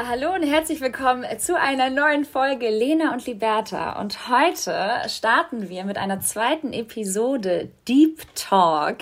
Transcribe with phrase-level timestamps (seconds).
[0.00, 4.00] Ja, hallo und herzlich willkommen zu einer neuen Folge Lena und Liberta.
[4.00, 4.74] Und heute
[5.08, 9.00] starten wir mit einer zweiten Episode Deep Talk.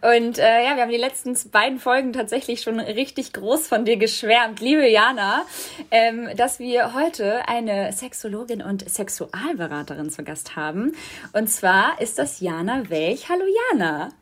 [0.00, 3.98] Und äh, ja, wir haben die letzten beiden Folgen tatsächlich schon richtig groß von dir
[3.98, 5.44] geschwärmt, liebe Jana,
[5.90, 10.92] ähm, dass wir heute eine Sexologin und Sexualberaterin zu Gast haben.
[11.34, 13.28] Und zwar ist das Jana Welch.
[13.28, 14.12] Hallo Jana.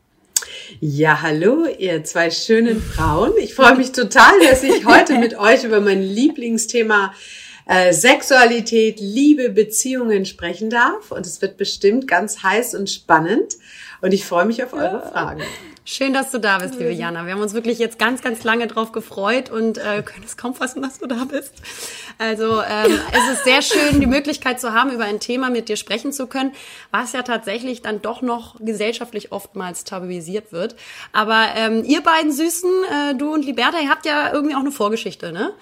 [0.79, 3.33] Ja, hallo, ihr zwei schönen Frauen.
[3.39, 7.13] Ich freue mich total, dass ich heute mit euch über mein Lieblingsthema
[7.65, 11.11] äh, Sexualität, Liebe, Beziehungen sprechen darf.
[11.11, 13.57] Und es wird bestimmt ganz heiß und spannend.
[14.01, 15.41] Und ich freue mich auf eure Fragen.
[15.89, 17.25] Schön, dass du da bist, liebe Jana.
[17.25, 20.53] Wir haben uns wirklich jetzt ganz, ganz lange drauf gefreut und äh, können es kaum
[20.53, 21.53] fassen, dass du da bist.
[22.17, 25.77] Also ähm, es ist sehr schön, die Möglichkeit zu haben, über ein Thema mit dir
[25.77, 26.51] sprechen zu können,
[26.91, 30.75] was ja tatsächlich dann doch noch gesellschaftlich oftmals tabuisiert wird.
[31.13, 34.73] Aber ähm, ihr beiden Süßen, äh, du und Liberta, ihr habt ja irgendwie auch eine
[34.73, 35.53] Vorgeschichte, ne?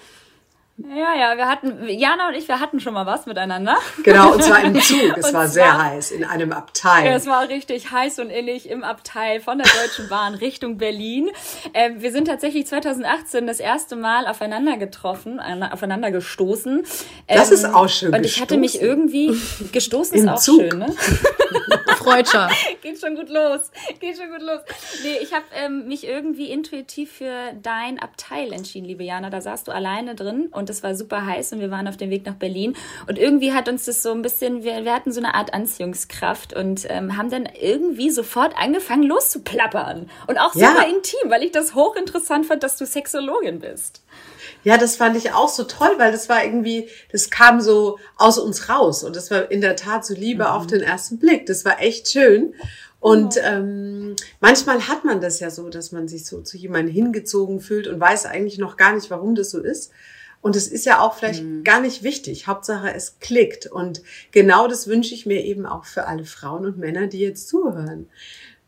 [0.78, 3.76] Ja, ja, wir hatten, Jana und ich, wir hatten schon mal was miteinander.
[4.02, 5.16] Genau, und zwar im Zug.
[5.16, 7.06] Es war sehr heiß, in einem Abteil.
[7.06, 11.30] Ja, es war richtig heiß und innig im Abteil von der Deutschen Bahn Richtung Berlin.
[11.72, 16.80] Ähm, wir sind tatsächlich 2018 das erste Mal aufeinander getroffen, aufeinander gestoßen.
[16.80, 16.84] Ähm,
[17.26, 18.14] das ist ähm, auch schön.
[18.14, 19.34] Und ich hatte mich irgendwie,
[19.72, 20.60] gestoßen ist auch Zug.
[20.60, 20.94] schön, ne?
[22.06, 22.48] Freudscher.
[22.82, 23.70] Geht schon gut los.
[23.98, 24.60] Geht schon gut los.
[25.02, 29.30] Nee, ich habe ähm, mich irgendwie intuitiv für dein Abteil entschieden, liebe Jana.
[29.30, 32.10] Da saßt du alleine drin und es war super heiß und wir waren auf dem
[32.10, 32.74] Weg nach Berlin.
[33.06, 36.54] Und irgendwie hat uns das so ein bisschen, wir, wir hatten so eine Art Anziehungskraft
[36.54, 40.10] und ähm, haben dann irgendwie sofort angefangen loszuplappern.
[40.26, 40.94] Und auch super ja.
[40.94, 44.02] intim, weil ich das hochinteressant fand, dass du Sexologin bist.
[44.64, 48.38] Ja, das fand ich auch so toll, weil das war irgendwie, das kam so aus
[48.38, 50.50] uns raus und das war in der Tat so Liebe mhm.
[50.50, 51.46] auf den ersten Blick.
[51.46, 52.54] Das war echt schön.
[52.98, 57.60] Und ähm, manchmal hat man das ja so, dass man sich so zu jemandem hingezogen
[57.60, 59.92] fühlt und weiß eigentlich noch gar nicht, warum das so ist.
[60.40, 61.64] Und es ist ja auch vielleicht mhm.
[61.64, 62.46] gar nicht wichtig.
[62.46, 63.66] Hauptsache, es klickt.
[63.66, 67.48] Und genau das wünsche ich mir eben auch für alle Frauen und Männer, die jetzt
[67.48, 68.08] zuhören.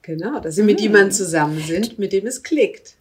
[0.02, 0.84] Genau, dass sie mit mhm.
[0.84, 2.97] jemandem zusammen sind, mit dem es klickt.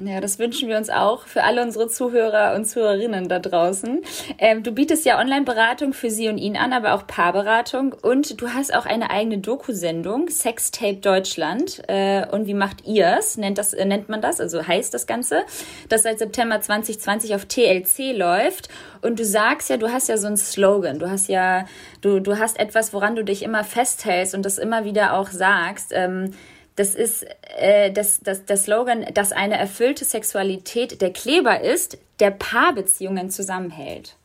[0.00, 4.00] Ja, das wünschen wir uns auch für alle unsere Zuhörer und Zuhörerinnen da draußen.
[4.38, 8.48] Ähm, du bietest ja Online-Beratung für sie und ihn an, aber auch Paarberatung und du
[8.48, 11.80] hast auch eine eigene Doku-Sendung, Sextape Deutschland.
[11.86, 13.36] Äh, und wie macht ihr's?
[13.36, 14.40] Nennt das, äh, nennt man das?
[14.40, 15.44] Also heißt das Ganze,
[15.88, 18.70] das seit September 2020 auf TLC läuft.
[19.00, 20.98] Und du sagst ja, du hast ja so einen Slogan.
[20.98, 21.66] Du hast ja,
[22.00, 25.92] du, du hast etwas, woran du dich immer festhältst und das immer wieder auch sagst.
[25.94, 26.32] Ähm,
[26.76, 27.26] das ist
[27.56, 34.16] äh, das, das, der Slogan, dass eine erfüllte Sexualität der Kleber ist, der Paarbeziehungen zusammenhält.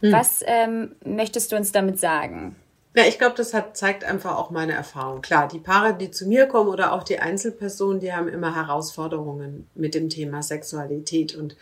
[0.00, 0.12] Hm.
[0.12, 2.56] Was ähm, möchtest du uns damit sagen?
[2.94, 5.22] Ja, ich glaube, das hat, zeigt einfach auch meine Erfahrung.
[5.22, 9.68] Klar, die Paare, die zu mir kommen oder auch die Einzelpersonen, die haben immer Herausforderungen
[9.74, 11.56] mit dem Thema Sexualität und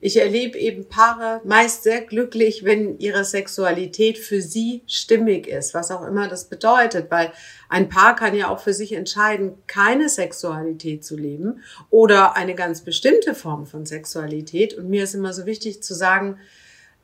[0.00, 5.90] ich erlebe eben Paare meist sehr glücklich, wenn ihre Sexualität für sie stimmig ist, was
[5.90, 7.32] auch immer das bedeutet, weil
[7.68, 12.82] ein Paar kann ja auch für sich entscheiden, keine Sexualität zu leben oder eine ganz
[12.82, 14.74] bestimmte Form von Sexualität.
[14.74, 16.38] Und mir ist immer so wichtig zu sagen,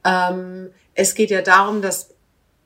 [0.05, 2.14] ähm, es geht ja darum, dass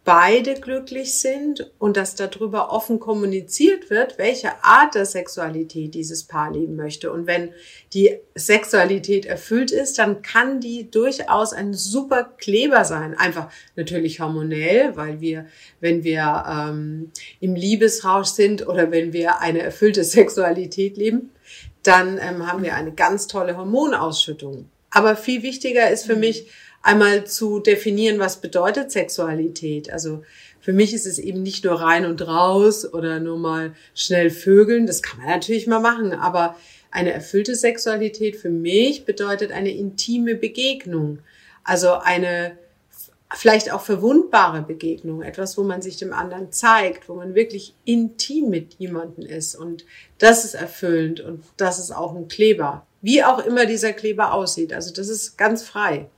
[0.09, 6.51] beide glücklich sind und dass darüber offen kommuniziert wird, welche Art der Sexualität dieses Paar
[6.51, 7.13] leben möchte.
[7.13, 7.51] Und wenn
[7.93, 13.19] die Sexualität erfüllt ist, dann kann die durchaus ein super Kleber sein.
[13.19, 15.45] Einfach natürlich hormonell, weil wir,
[15.81, 21.33] wenn wir ähm, im Liebesrausch sind oder wenn wir eine erfüllte Sexualität leben,
[21.83, 24.71] dann ähm, haben wir eine ganz tolle Hormonausschüttung.
[24.91, 26.21] Aber viel wichtiger ist für mhm.
[26.21, 26.47] mich,
[26.89, 29.93] einmal zu definieren, was bedeutet Sexualität.
[29.93, 30.23] Also
[30.59, 34.87] für mich ist es eben nicht nur rein und raus oder nur mal schnell vögeln.
[34.87, 36.57] Das kann man natürlich mal machen, aber
[36.91, 41.19] eine erfüllte Sexualität für mich bedeutet eine intime Begegnung.
[41.63, 42.57] Also eine
[43.35, 48.49] vielleicht auch verwundbare Begegnung, etwas, wo man sich dem anderen zeigt, wo man wirklich intim
[48.49, 49.55] mit jemandem ist.
[49.55, 49.85] Und
[50.17, 52.87] das ist erfüllend und das ist auch ein Kleber.
[53.03, 54.73] Wie auch immer dieser Kleber aussieht.
[54.73, 56.09] Also das ist ganz frei.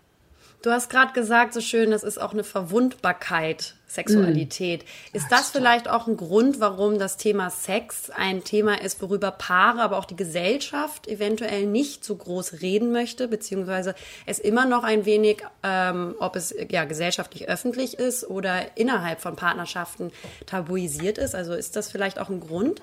[0.63, 4.85] Du hast gerade gesagt, so schön, das ist auch eine Verwundbarkeit, Sexualität.
[4.85, 5.17] Mm.
[5.17, 9.81] Ist das vielleicht auch ein Grund, warum das Thema Sex ein Thema ist, worüber Paare,
[9.81, 13.95] aber auch die Gesellschaft eventuell nicht so groß reden möchte, beziehungsweise
[14.27, 19.37] es immer noch ein wenig, ähm, ob es ja gesellschaftlich öffentlich ist oder innerhalb von
[19.37, 20.13] Partnerschaften
[20.45, 21.35] tabuisiert ist?
[21.35, 22.83] Also ist das vielleicht auch ein Grund?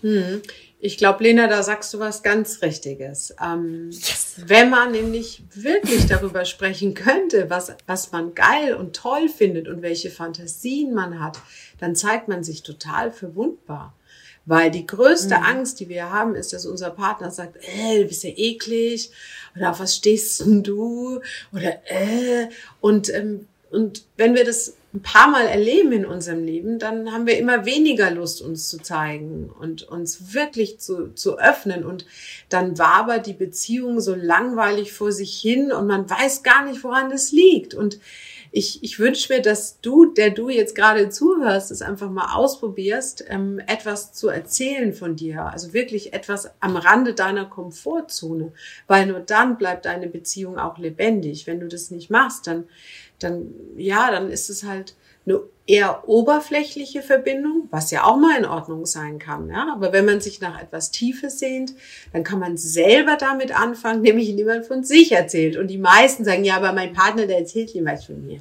[0.00, 0.42] Hm.
[0.84, 3.36] Ich glaube, Lena, da sagst du was ganz Richtiges.
[3.40, 4.34] Ähm, yes.
[4.46, 9.80] Wenn man nämlich wirklich darüber sprechen könnte, was, was man geil und toll findet und
[9.80, 11.38] welche Fantasien man hat,
[11.78, 13.94] dann zeigt man sich total verwundbar.
[14.44, 15.44] Weil die größte mhm.
[15.44, 19.12] Angst, die wir haben, ist, dass unser Partner sagt, äh, du bist ja eklig
[19.54, 21.20] oder auf was stehst denn du
[21.52, 22.48] oder äh.
[22.80, 27.26] Und, ähm, und wenn wir das ein paar Mal erleben in unserem Leben, dann haben
[27.26, 31.84] wir immer weniger Lust, uns zu zeigen und uns wirklich zu, zu öffnen.
[31.84, 32.04] Und
[32.50, 37.10] dann wabert die Beziehung so langweilig vor sich hin und man weiß gar nicht, woran
[37.10, 37.74] es liegt.
[37.74, 38.00] Und
[38.54, 43.24] ich, ich wünsche mir, dass du, der du jetzt gerade zuhörst, es einfach mal ausprobierst,
[43.28, 45.46] ähm, etwas zu erzählen von dir.
[45.46, 48.52] Also wirklich etwas am Rande deiner Komfortzone.
[48.86, 51.46] Weil nur dann bleibt deine Beziehung auch lebendig.
[51.46, 52.64] Wenn du das nicht machst, dann
[53.22, 54.94] dann, ja, dann ist es halt
[55.26, 59.48] eine eher oberflächliche Verbindung, was ja auch mal in Ordnung sein kann.
[59.48, 59.72] Ja?
[59.72, 61.74] Aber wenn man sich nach etwas Tiefes sehnt,
[62.12, 65.56] dann kann man selber damit anfangen, nämlich indem man von sich erzählt.
[65.56, 68.40] Und die meisten sagen, ja, aber mein Partner, der erzählt jemals von mir.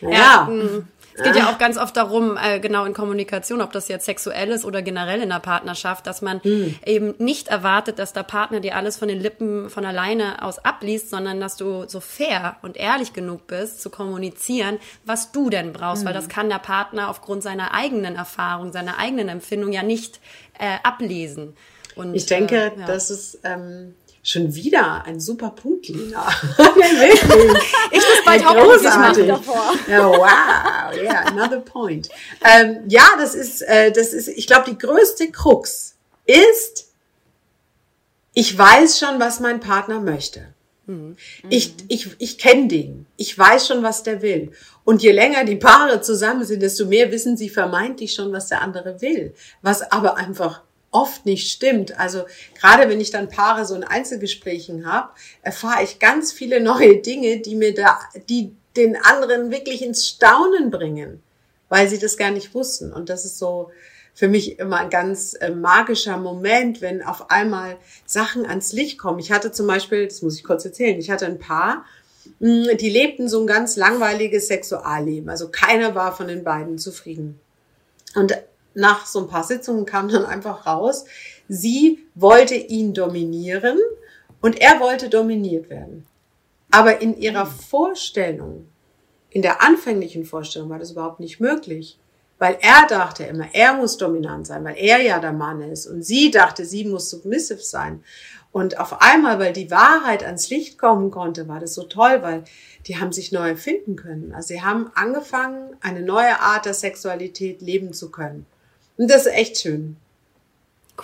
[0.00, 0.16] Naja.
[0.16, 0.88] Ja, hm.
[1.14, 4.50] Es geht ja auch ganz oft darum, äh, genau in Kommunikation, ob das jetzt sexuell
[4.50, 6.76] ist oder generell in der Partnerschaft, dass man mhm.
[6.86, 11.10] eben nicht erwartet, dass der Partner dir alles von den Lippen von alleine aus abliest,
[11.10, 16.02] sondern dass du so fair und ehrlich genug bist, zu kommunizieren, was du denn brauchst,
[16.02, 16.08] mhm.
[16.08, 20.20] weil das kann der Partner aufgrund seiner eigenen Erfahrung, seiner eigenen Empfindung ja nicht
[20.58, 21.56] äh, ablesen.
[21.94, 22.86] Und, ich denke, äh, ja.
[22.86, 23.94] das ist ähm,
[24.24, 26.24] Schon wieder ein super Punkt, Lina.
[26.56, 27.20] Wirklich.
[27.90, 29.26] ich muss bald großartig.
[29.26, 29.74] davor.
[29.88, 32.08] Ja, wow, yeah, another point.
[32.44, 36.92] Ähm, ja, das ist, äh, das ist, ich glaube, die größte Krux ist,
[38.32, 40.46] ich weiß schon, was mein Partner möchte.
[40.86, 41.16] Mhm.
[41.48, 43.06] Ich, ich, ich kenne den.
[43.16, 44.52] Ich weiß schon, was der will.
[44.84, 48.62] Und je länger die Paare zusammen sind, desto mehr wissen sie vermeintlich schon, was der
[48.62, 49.34] andere will.
[49.62, 51.98] Was aber einfach oft nicht stimmt.
[51.98, 52.24] Also
[52.60, 55.10] gerade wenn ich dann Paare so in Einzelgesprächen habe,
[55.42, 57.98] erfahre ich ganz viele neue Dinge, die mir da,
[58.28, 61.22] die den anderen wirklich ins Staunen bringen,
[61.68, 62.92] weil sie das gar nicht wussten.
[62.92, 63.70] Und das ist so
[64.14, 69.18] für mich immer ein ganz äh, magischer Moment, wenn auf einmal Sachen ans Licht kommen.
[69.18, 71.86] Ich hatte zum Beispiel, das muss ich kurz erzählen, ich hatte ein Paar,
[72.38, 75.30] hm, die lebten so ein ganz langweiliges Sexualleben.
[75.30, 77.40] Also keiner war von den beiden zufrieden.
[78.14, 78.36] Und
[78.74, 81.04] nach so ein paar Sitzungen kam dann einfach raus,
[81.48, 83.78] sie wollte ihn dominieren
[84.40, 86.06] und er wollte dominiert werden.
[86.70, 88.66] Aber in ihrer Vorstellung,
[89.30, 91.98] in der anfänglichen Vorstellung war das überhaupt nicht möglich.
[92.38, 95.86] Weil er dachte immer, er muss dominant sein, weil er ja der Mann ist.
[95.86, 98.02] Und sie dachte, sie muss submissive sein.
[98.50, 102.42] Und auf einmal, weil die Wahrheit ans Licht kommen konnte, war das so toll, weil
[102.86, 104.32] die haben sich neu erfinden können.
[104.34, 108.44] Also sie haben angefangen, eine neue Art der Sexualität leben zu können.
[108.96, 109.96] Und das ist echt schön.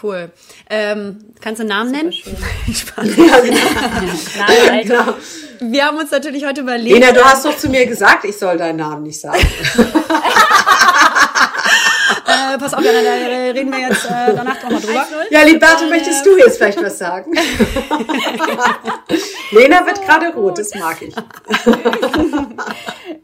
[0.03, 0.31] Cool.
[0.71, 2.13] Ähm, kannst du einen Namen nennen?
[2.73, 3.17] Spaß.
[3.17, 4.83] ja, genau.
[4.83, 5.15] genau.
[5.61, 6.95] Wir haben uns natürlich heute überlegt.
[6.95, 9.41] Lena, du hast doch zu mir gesagt, ich soll deinen Namen nicht sagen.
[12.27, 15.07] äh, pass auf, da reden wir jetzt äh, danach nochmal drüber.
[15.31, 17.33] Ja, Liberta, äh, möchtest du jetzt vielleicht was sagen?
[19.51, 21.15] Lena wird gerade rot, das mag ich.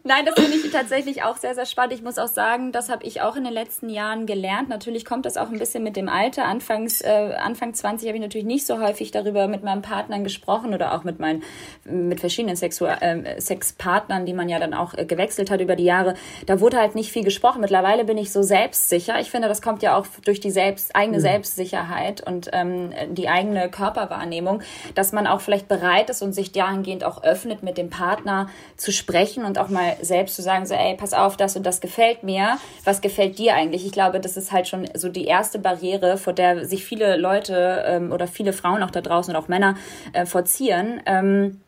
[0.03, 1.95] Nein, das finde ich tatsächlich auch sehr, sehr spannend.
[1.95, 4.69] Ich muss auch sagen, das habe ich auch in den letzten Jahren gelernt.
[4.69, 6.45] Natürlich kommt das auch ein bisschen mit dem Alter.
[6.45, 10.75] Anfangs, äh, Anfang 20 habe ich natürlich nicht so häufig darüber mit meinem Partner gesprochen
[10.75, 11.43] oder auch mit meinen,
[11.85, 15.85] mit verschiedenen Sexu äh, Sexpartnern, die man ja dann auch äh, gewechselt hat über die
[15.85, 16.15] Jahre.
[16.47, 17.61] Da wurde halt nicht viel gesprochen.
[17.61, 19.21] Mittlerweile bin ich so selbstsicher.
[19.21, 21.23] Ich finde, das kommt ja auch durch die selbst, eigene mhm.
[21.23, 24.63] Selbstsicherheit und ähm, die eigene Körperwahrnehmung,
[24.95, 28.93] dass man auch vielleicht bereit ist und sich dahingehend auch öffnet, mit dem Partner zu
[28.93, 32.23] sprechen und auch mal selbst zu sagen, so, ey, pass auf, das und das gefällt
[32.23, 32.59] mir.
[32.85, 33.85] Was gefällt dir eigentlich?
[33.85, 37.85] Ich glaube, das ist halt schon so die erste Barriere, vor der sich viele Leute
[37.87, 39.77] ähm, oder viele Frauen auch da draußen und auch Männer
[40.13, 41.03] äh, vorziehen.
[41.05, 41.61] Ähm,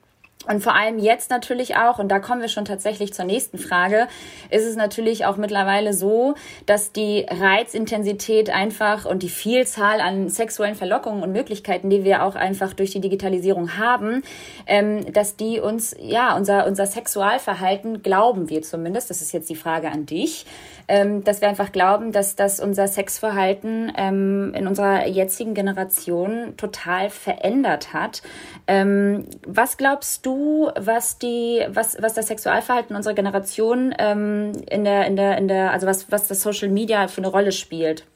[0.49, 4.09] und vor allem jetzt natürlich auch, und da kommen wir schon tatsächlich zur nächsten Frage,
[4.51, 6.35] ist es natürlich auch mittlerweile so,
[6.67, 12.35] dass die Reizintensität einfach und die Vielzahl an sexuellen Verlockungen und Möglichkeiten, die wir auch
[12.35, 14.23] einfach durch die Digitalisierung haben,
[14.67, 19.57] ähm, dass die uns, ja, unser, unser Sexualverhalten, glauben wir zumindest, das ist jetzt die
[19.57, 20.47] Frage an dich,
[20.89, 27.11] ähm, dass wir einfach glauben, dass das unser Sexverhalten ähm, in unserer jetzigen Generation total
[27.11, 28.23] verändert hat.
[28.67, 35.07] Ähm, was glaubst du, was die, was, was das Sexualverhalten unserer Generation ähm, in der,
[35.07, 38.07] in der, in der, also was, was das Social Media für eine Rolle spielt?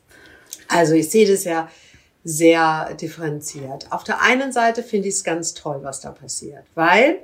[0.68, 1.68] Also ich sehe das ja
[2.22, 3.90] sehr differenziert.
[3.90, 7.18] Auf der einen Seite finde ich es ganz toll, was da passiert, weil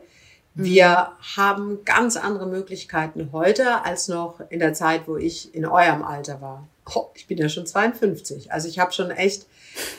[0.59, 6.03] wir haben ganz andere Möglichkeiten heute als noch in der Zeit, wo ich in eurem
[6.03, 6.67] Alter war.
[6.95, 8.53] Oh, ich bin ja schon 52.
[8.53, 9.47] Also ich habe schon echt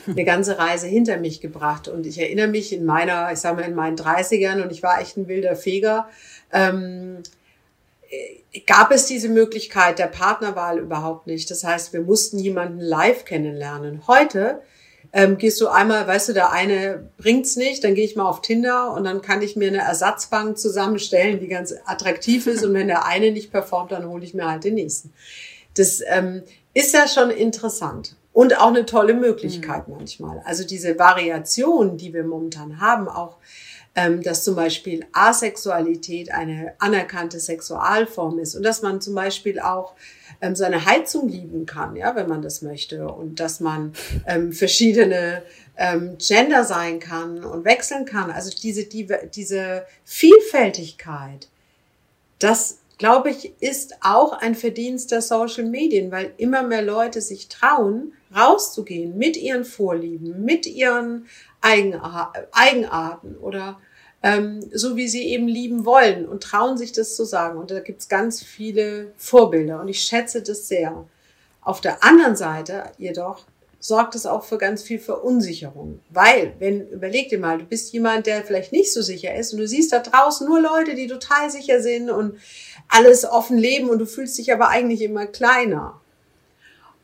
[0.08, 1.86] eine ganze Reise hinter mich gebracht.
[1.86, 5.00] Und ich erinnere mich in meiner, ich sage mal, in meinen 30ern und ich war
[5.00, 6.08] echt ein wilder Feger,
[6.52, 7.22] ähm,
[8.10, 11.52] äh, gab es diese Möglichkeit der Partnerwahl überhaupt nicht.
[11.52, 14.08] Das heißt, wir mussten jemanden live kennenlernen.
[14.08, 14.60] Heute
[15.12, 18.42] ähm, gehst du einmal, weißt du, der eine bringt's nicht, dann gehe ich mal auf
[18.42, 22.88] Tinder und dann kann ich mir eine Ersatzbank zusammenstellen, die ganz attraktiv ist und wenn
[22.88, 25.12] der eine nicht performt, dann hole ich mir halt den nächsten.
[25.74, 26.42] Das ähm,
[26.74, 29.94] ist ja schon interessant und auch eine tolle Möglichkeit mhm.
[29.96, 30.42] manchmal.
[30.44, 33.38] Also diese Variation, die wir momentan haben, auch
[33.94, 39.94] ähm, dass zum Beispiel Asexualität eine anerkannte Sexualform ist und dass man zum Beispiel auch
[40.40, 43.92] ähm, seine Heizung lieben kann, ja, wenn man das möchte und dass man
[44.26, 45.42] ähm, verschiedene
[45.76, 48.30] ähm, Gender sein kann und wechseln kann.
[48.30, 51.48] Also diese, die, diese Vielfältigkeit,
[52.38, 57.48] das glaube ich, ist auch ein Verdienst der Social Medien, weil immer mehr Leute sich
[57.48, 61.26] trauen, rauszugehen mit ihren Vorlieben, mit ihren
[61.60, 63.80] Eigenarten oder
[64.22, 67.58] ähm, so wie sie eben lieben wollen und trauen sich das zu sagen.
[67.58, 71.06] Und da gibt's ganz viele Vorbilder und ich schätze das sehr.
[71.62, 73.44] Auf der anderen Seite jedoch
[73.80, 76.00] sorgt es auch für ganz viel Verunsicherung.
[76.10, 79.60] Weil, wenn, überleg dir mal, du bist jemand, der vielleicht nicht so sicher ist und
[79.60, 82.36] du siehst da draußen nur Leute, die total sicher sind und
[82.88, 86.00] alles offen leben und du fühlst dich aber eigentlich immer kleiner.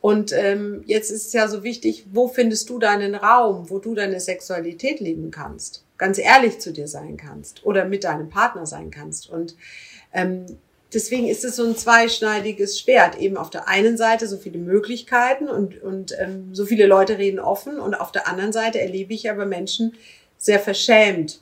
[0.00, 3.94] Und ähm, jetzt ist es ja so wichtig, wo findest du deinen Raum, wo du
[3.94, 5.83] deine Sexualität leben kannst?
[5.98, 9.28] Ganz ehrlich zu dir sein kannst oder mit deinem Partner sein kannst.
[9.28, 9.56] Und
[10.12, 10.46] ähm,
[10.92, 13.18] deswegen ist es so ein zweischneidiges Schwert.
[13.18, 17.38] Eben auf der einen Seite so viele Möglichkeiten und, und ähm, so viele Leute reden
[17.40, 19.94] offen und auf der anderen Seite erlebe ich aber Menschen
[20.38, 21.40] sehr verschämt,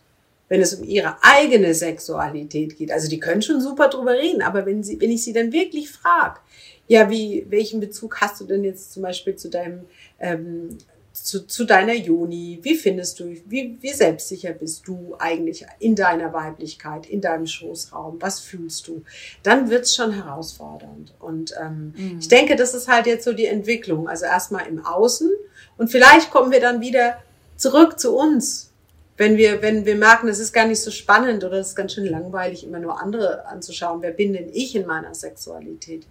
[0.49, 2.93] wenn es um ihre eigene Sexualität geht.
[2.93, 5.91] Also die können schon super drüber reden, aber wenn, sie, wenn ich sie dann wirklich
[5.91, 6.41] frage,
[6.89, 9.87] ja, wie, welchen Bezug hast du denn jetzt zum Beispiel zu deinem
[10.21, 10.77] ähm,
[11.23, 12.59] zu, zu deiner Juni?
[12.63, 18.21] Wie findest du, wie, wie selbstsicher bist du eigentlich in deiner Weiblichkeit, in deinem Schoßraum?
[18.21, 19.05] Was fühlst du?
[19.43, 21.15] Dann wird's schon herausfordernd.
[21.21, 22.19] Und ähm, mhm.
[22.19, 24.09] ich denke, das ist halt jetzt so die Entwicklung.
[24.09, 25.31] Also erstmal im Außen
[25.77, 27.19] und vielleicht kommen wir dann wieder
[27.57, 28.71] zurück zu uns.
[29.17, 31.93] Wenn wir, wenn wir merken, es ist gar nicht so spannend oder es ist ganz
[31.93, 34.03] schön langweilig, immer nur andere anzuschauen.
[34.03, 36.07] Wer bin denn ich in meiner Sexualität?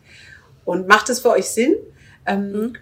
[0.64, 1.76] Und macht es für euch Sinn?
[2.26, 2.78] Ähm, mhm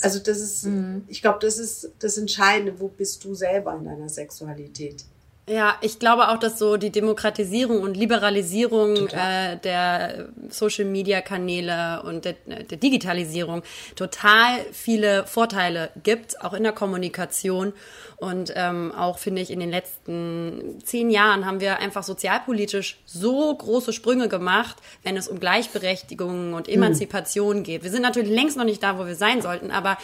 [0.00, 1.04] also das ist, mhm.
[1.08, 2.80] ich glaube, das ist das Entscheidende.
[2.80, 5.04] Wo bist du selber in deiner Sexualität?
[5.50, 12.34] Ja, ich glaube auch, dass so die Demokratisierung und Liberalisierung äh, der Social-Media-Kanäle und der,
[12.46, 13.64] der Digitalisierung
[13.96, 17.72] total viele Vorteile gibt, auch in der Kommunikation.
[18.16, 23.52] Und ähm, auch finde ich, in den letzten zehn Jahren haben wir einfach sozialpolitisch so
[23.52, 27.62] große Sprünge gemacht, wenn es um Gleichberechtigung und Emanzipation hm.
[27.64, 27.82] geht.
[27.82, 29.98] Wir sind natürlich längst noch nicht da, wo wir sein sollten, aber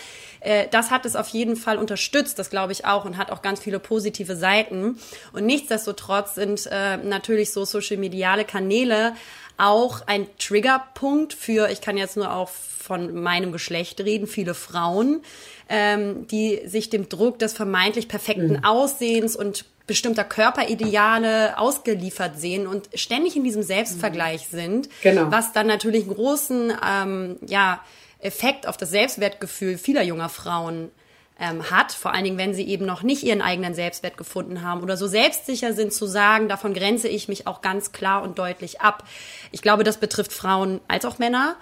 [0.47, 3.43] äh, das hat es auf jeden Fall unterstützt, das glaube ich auch, und hat auch
[3.43, 4.99] ganz viele positive Seiten.
[5.33, 9.15] Und nichtsdestotrotz sind äh, natürlich so social-mediale Kanäle
[9.59, 15.23] auch ein Triggerpunkt für, ich kann jetzt nur auch von meinem Geschlecht reden, viele Frauen,
[15.69, 18.65] ähm, die sich dem Druck des vermeintlich perfekten mhm.
[18.65, 24.57] Aussehens und bestimmter Körperideale ausgeliefert sehen und ständig in diesem Selbstvergleich mhm.
[24.57, 25.31] sind, genau.
[25.31, 27.81] was dann natürlich einen großen ähm, ja,
[28.21, 30.91] Effekt auf das Selbstwertgefühl vieler junger Frauen
[31.39, 34.83] ähm, hat, vor allen Dingen, wenn sie eben noch nicht ihren eigenen Selbstwert gefunden haben
[34.83, 38.81] oder so selbstsicher sind zu sagen, davon grenze ich mich auch ganz klar und deutlich
[38.81, 39.05] ab.
[39.53, 41.57] Ich glaube, das betrifft Frauen als auch Männer.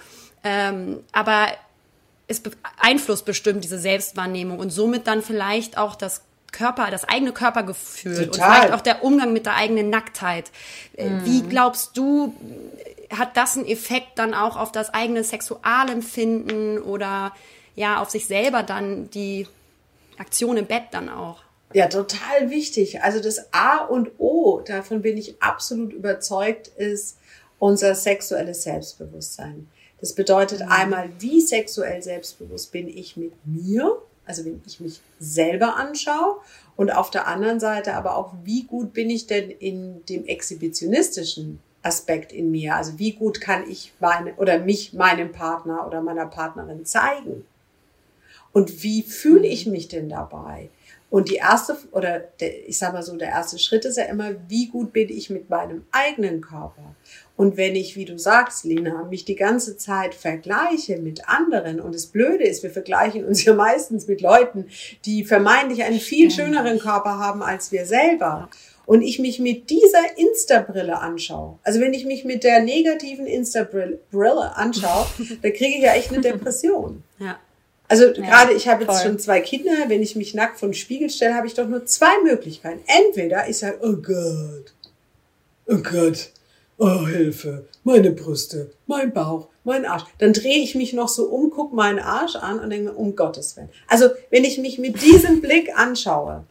[0.45, 1.49] Ähm, aber
[2.29, 8.27] es beeinflusst bestimmt diese Selbstwahrnehmung und somit dann vielleicht auch das Körper, das eigene Körpergefühl
[8.27, 8.29] Total.
[8.29, 10.53] und vielleicht auch der Umgang mit der eigenen Nacktheit.
[10.97, 11.25] Mhm.
[11.25, 12.35] Wie glaubst du,
[13.11, 17.33] hat das einen Effekt dann auch auf das eigene Sexualempfinden oder
[17.75, 19.47] ja, auf sich selber dann die
[20.19, 21.43] Aktion im Bett dann auch?
[21.73, 23.03] Ja, total wichtig.
[23.03, 27.19] Also das A und O, davon bin ich absolut überzeugt, ist
[27.59, 29.69] unser sexuelles Selbstbewusstsein.
[30.01, 30.71] Das bedeutet mhm.
[30.71, 36.37] einmal, wie sexuell selbstbewusst bin ich mit mir, also wenn ich mich selber anschaue
[36.77, 41.61] und auf der anderen Seite aber auch, wie gut bin ich denn in dem exhibitionistischen
[41.85, 42.77] Aspekt in mir?
[42.77, 47.45] Also wie gut kann ich meine oder mich meinem Partner oder meiner Partnerin zeigen?
[48.53, 50.71] Und wie fühle ich mich denn dabei?
[51.15, 54.33] Und die erste, oder der, ich sag mal so, der erste Schritt ist ja immer,
[54.49, 56.97] wie gut bin ich mit meinem eigenen Körper?
[57.37, 61.95] Und wenn ich, wie du sagst, Lina, mich die ganze Zeit vergleiche mit anderen und
[61.95, 64.67] das Blöde ist, wir vergleichen uns ja meistens mit Leuten,
[65.05, 68.49] die vermeintlich einen viel schöneren Körper haben als wir selber.
[68.87, 74.57] Und ich mich mit dieser Insta-Brille anschaue, also wenn ich mich mit der negativen Insta-Brille
[74.57, 75.07] anschaue,
[75.43, 77.03] da kriege ich ja echt eine Depression.
[77.19, 77.39] Ja.
[77.89, 80.75] Also ja, gerade ich habe jetzt schon zwei Kinder, wenn ich mich nackt vor den
[80.75, 82.81] Spiegel stelle, habe ich doch nur zwei Möglichkeiten.
[82.87, 84.75] Entweder ich sage, oh Gott,
[85.67, 86.31] oh Gott,
[86.79, 90.05] oh Hilfe, meine Brüste, mein Bauch, mein Arsch.
[90.19, 93.17] Dann drehe ich mich noch so um, gucke meinen Arsch an und denke mir, um
[93.17, 93.69] Gottes Willen.
[93.87, 96.45] Also wenn ich mich mit diesem Blick anschaue,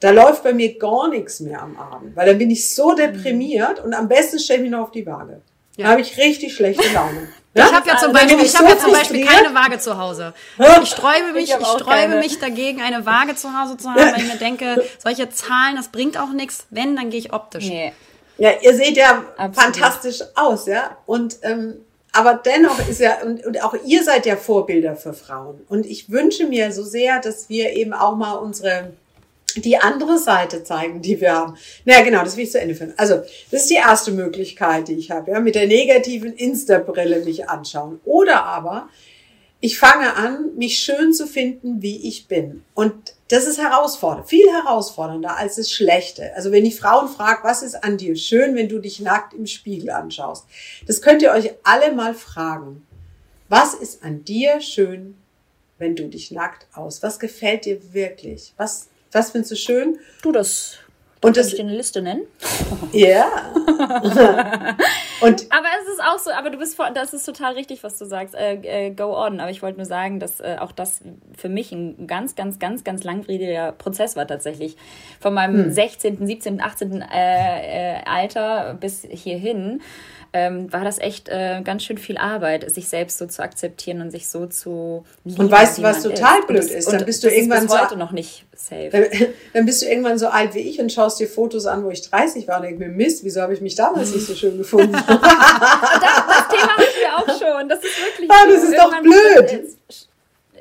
[0.00, 3.84] da läuft bei mir gar nichts mehr am Abend, weil dann bin ich so deprimiert
[3.84, 5.42] und am besten stelle ich mich noch auf die Waage.
[5.76, 5.84] Ja.
[5.84, 7.28] Da habe ich richtig schlechte Laune.
[7.52, 7.66] Ja?
[7.66, 10.34] Ich habe ja zum Beispiel, ich hab ja zum Beispiel keine Waage zu Hause.
[10.56, 14.22] Ich sträube mich, ich, ich sträube mich dagegen, eine Waage zu Hause zu haben, weil
[14.22, 16.66] ich mir denke, solche Zahlen, das bringt auch nichts.
[16.70, 17.68] Wenn, dann gehe ich optisch.
[17.68, 17.92] Nee.
[18.38, 19.56] Ja, ihr seht ja Absolut.
[19.56, 20.96] fantastisch aus, ja.
[21.06, 25.60] Und ähm, aber dennoch ist ja, und, und auch ihr seid ja Vorbilder für Frauen.
[25.68, 28.92] Und ich wünsche mir so sehr, dass wir eben auch mal unsere
[29.54, 31.56] die andere Seite zeigen, die wir haben.
[31.84, 32.94] Na ja, genau, das will ich zu Ende führen.
[32.96, 37.48] Also, das ist die erste Möglichkeit, die ich habe, ja, mit der negativen Insta-Brille mich
[37.48, 38.00] anschauen.
[38.04, 38.88] Oder aber,
[39.60, 42.64] ich fange an, mich schön zu finden, wie ich bin.
[42.74, 42.94] Und
[43.28, 46.34] das ist herausfordernd, viel herausfordernder als das Schlechte.
[46.34, 49.46] Also wenn ich Frauen frage, was ist an dir schön, wenn du dich nackt im
[49.46, 50.46] Spiegel anschaust?
[50.86, 52.86] Das könnt ihr euch alle mal fragen.
[53.48, 55.16] Was ist an dir schön,
[55.78, 57.02] wenn du dich nackt aus?
[57.02, 58.54] Was gefällt dir wirklich?
[58.56, 59.98] Was was findest du schön?
[60.22, 60.78] Du, das
[61.22, 62.22] und das, Kann ich dir eine Liste nennen?
[62.92, 63.26] Ja.
[65.20, 67.98] und aber es ist auch so, aber du bist vor, das ist total richtig, was
[67.98, 68.34] du sagst.
[68.34, 69.38] Äh, äh, go on.
[69.38, 71.02] Aber ich wollte nur sagen, dass äh, auch das
[71.36, 74.78] für mich ein ganz, ganz, ganz, ganz langwieriger Prozess war tatsächlich.
[75.20, 75.72] Von meinem hm.
[75.72, 77.02] 16., 17., 18.
[77.02, 79.82] Äh, äh, Alter bis hierhin
[80.32, 84.10] ähm, war das echt äh, ganz schön viel Arbeit, sich selbst so zu akzeptieren und
[84.10, 85.40] sich so zu lieben.
[85.40, 86.46] Und weißt du, was total ist.
[86.46, 86.92] blöd ist?
[86.92, 88.90] Dann bist du irgendwann so heute noch nicht safe.
[88.90, 89.04] Dann,
[89.54, 92.08] dann, bist du irgendwann so alt wie ich und schaust dir Fotos an, wo ich
[92.08, 94.92] 30 war und denkst mir, Mist, wieso habe ich mich damals nicht so schön gefunden?
[94.92, 97.68] das, das Thema hatten wir auch schon.
[97.68, 98.30] Das ist wirklich.
[98.30, 99.76] Ah, das ist doch blöd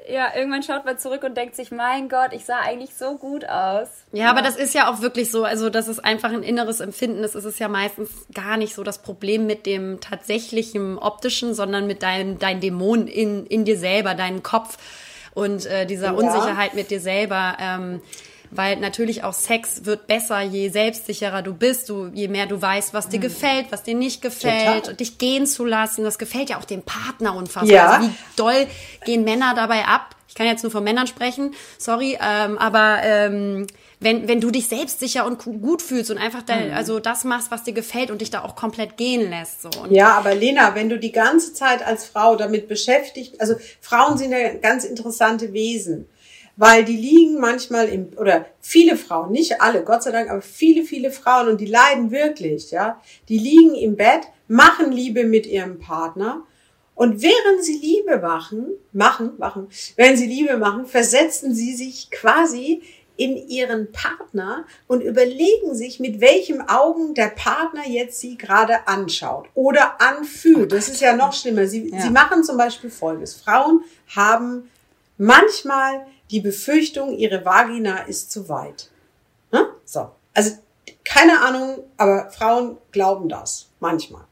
[0.09, 3.45] ja, irgendwann schaut man zurück und denkt sich, mein Gott, ich sah eigentlich so gut
[3.45, 3.87] aus.
[4.11, 6.79] Ja, ja, aber das ist ja auch wirklich so, also das ist einfach ein inneres
[6.79, 7.21] Empfinden.
[7.21, 11.87] Das ist es ja meistens gar nicht so das Problem mit dem tatsächlichen optischen, sondern
[11.87, 14.77] mit deinem dein Dämon in, in dir selber, deinem Kopf
[15.33, 16.11] und äh, dieser ja.
[16.13, 17.57] Unsicherheit mit dir selber.
[17.59, 18.01] Ähm,
[18.51, 22.93] weil natürlich auch Sex wird besser, je selbstsicherer du bist, du, je mehr du weißt,
[22.93, 23.23] was dir mhm.
[23.23, 24.91] gefällt, was dir nicht gefällt Total.
[24.91, 26.03] und dich gehen zu lassen.
[26.03, 27.71] Das gefällt ja auch dem Partner unfassbar.
[27.71, 27.91] Ja.
[27.91, 28.67] Also wie doll
[29.05, 30.15] gehen Männer dabei ab?
[30.27, 33.65] Ich kann jetzt nur von Männern sprechen, sorry, ähm, aber ähm,
[33.99, 36.75] wenn, wenn du dich selbstsicher und gut fühlst und einfach dein, mhm.
[36.75, 39.63] also das machst, was dir gefällt und dich da auch komplett gehen lässt.
[39.63, 39.69] So.
[39.81, 44.17] Und ja, aber Lena, wenn du die ganze Zeit als Frau damit beschäftigt, also Frauen
[44.17, 46.07] sind ja ganz interessante Wesen
[46.59, 50.83] weil die liegen manchmal im, oder viele Frauen, nicht alle, Gott sei Dank, aber viele,
[50.83, 55.79] viele Frauen und die leiden wirklich, ja, die liegen im Bett, machen Liebe mit ihrem
[55.79, 56.43] Partner
[56.95, 62.81] und während sie Liebe machen, machen, machen, während sie Liebe machen, versetzen sie sich quasi
[63.15, 69.47] in ihren Partner und überlegen sich, mit welchem Augen der Partner jetzt sie gerade anschaut
[69.53, 70.73] oder anfühlt.
[70.73, 71.67] Das ist ja noch schlimmer.
[71.67, 72.01] Sie, ja.
[72.01, 73.33] sie machen zum Beispiel Folgendes.
[73.35, 74.69] Frauen haben
[75.17, 78.89] manchmal die Befürchtung, ihre Vagina ist zu weit.
[79.51, 79.65] Hm?
[79.85, 80.11] So.
[80.33, 80.57] Also,
[81.03, 84.23] keine Ahnung, aber Frauen glauben das manchmal.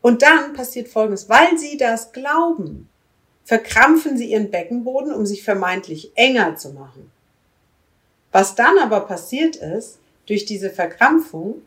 [0.00, 1.28] Und dann passiert Folgendes.
[1.28, 2.90] Weil sie das glauben,
[3.44, 7.10] verkrampfen sie ihren Beckenboden, um sich vermeintlich enger zu machen.
[8.32, 11.62] Was dann aber passiert ist, durch diese Verkrampfung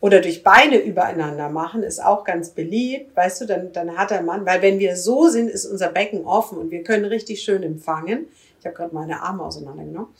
[0.00, 4.22] oder durch Beine übereinander machen, ist auch ganz beliebt, weißt du, dann, dann hat der
[4.22, 7.62] Mann, weil wenn wir so sind, ist unser Becken offen und wir können richtig schön
[7.62, 8.28] empfangen.
[8.64, 10.14] Ich habe gerade meine Arme auseinandergenommen.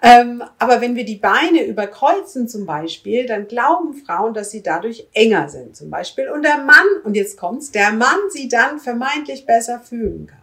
[0.00, 5.08] Ähm, aber wenn wir die Beine überkreuzen zum Beispiel, dann glauben Frauen, dass sie dadurch
[5.12, 6.28] enger sind zum Beispiel.
[6.28, 10.38] Und der Mann, und jetzt kommt's, der Mann sie dann vermeintlich besser fühlen kann.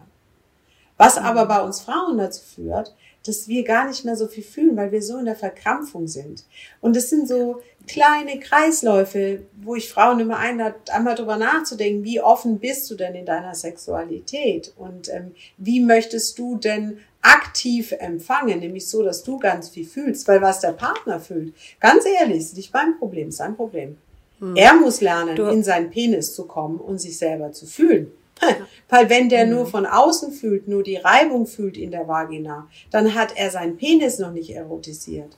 [0.98, 4.76] Was aber bei uns Frauen dazu führt, dass wir gar nicht mehr so viel fühlen,
[4.76, 6.44] weil wir so in der Verkrampfung sind.
[6.80, 12.20] Und es sind so kleine Kreisläufe, wo ich Frauen immer einlade, einmal drüber nachzudenken, wie
[12.20, 18.60] offen bist du denn in deiner Sexualität und ähm, wie möchtest du denn aktiv empfangen,
[18.60, 22.56] nämlich so, dass du ganz viel fühlst, weil was der Partner fühlt, ganz ehrlich, ist
[22.56, 23.96] nicht mein Problem, sein Problem.
[24.40, 24.56] Hm.
[24.56, 25.48] Er muss lernen, du.
[25.48, 28.12] in seinen Penis zu kommen und sich selber zu fühlen.
[28.88, 29.50] Weil wenn der hm.
[29.50, 33.76] nur von außen fühlt, nur die Reibung fühlt in der Vagina, dann hat er seinen
[33.76, 35.36] Penis noch nicht erotisiert.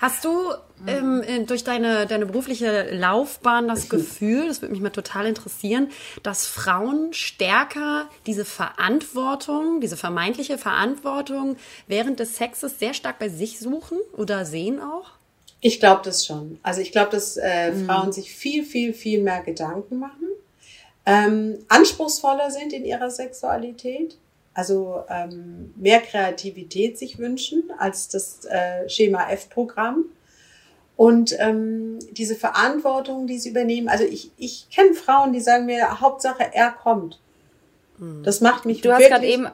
[0.00, 0.52] Hast du
[0.86, 5.88] ähm, äh, durch deine, deine berufliche Laufbahn das Gefühl, das würde mich mal total interessieren,
[6.22, 11.56] dass Frauen stärker diese Verantwortung, diese vermeintliche Verantwortung
[11.86, 15.12] während des Sexes sehr stark bei sich suchen oder sehen auch?
[15.60, 16.58] Ich glaube das schon.
[16.62, 17.86] Also ich glaube, dass äh, mhm.
[17.86, 20.28] Frauen sich viel, viel, viel mehr Gedanken machen,
[21.06, 24.18] ähm, anspruchsvoller sind in ihrer Sexualität
[24.56, 30.06] also ähm, mehr Kreativität sich wünschen als das äh, Schema F-Programm.
[30.96, 36.00] Und ähm, diese Verantwortung, die sie übernehmen, also ich, ich kenne Frauen, die sagen mir,
[36.00, 37.20] Hauptsache er kommt.
[37.98, 38.22] Hm.
[38.22, 39.08] Das macht mich du wirklich...
[39.08, 39.46] Du hast gerade eben...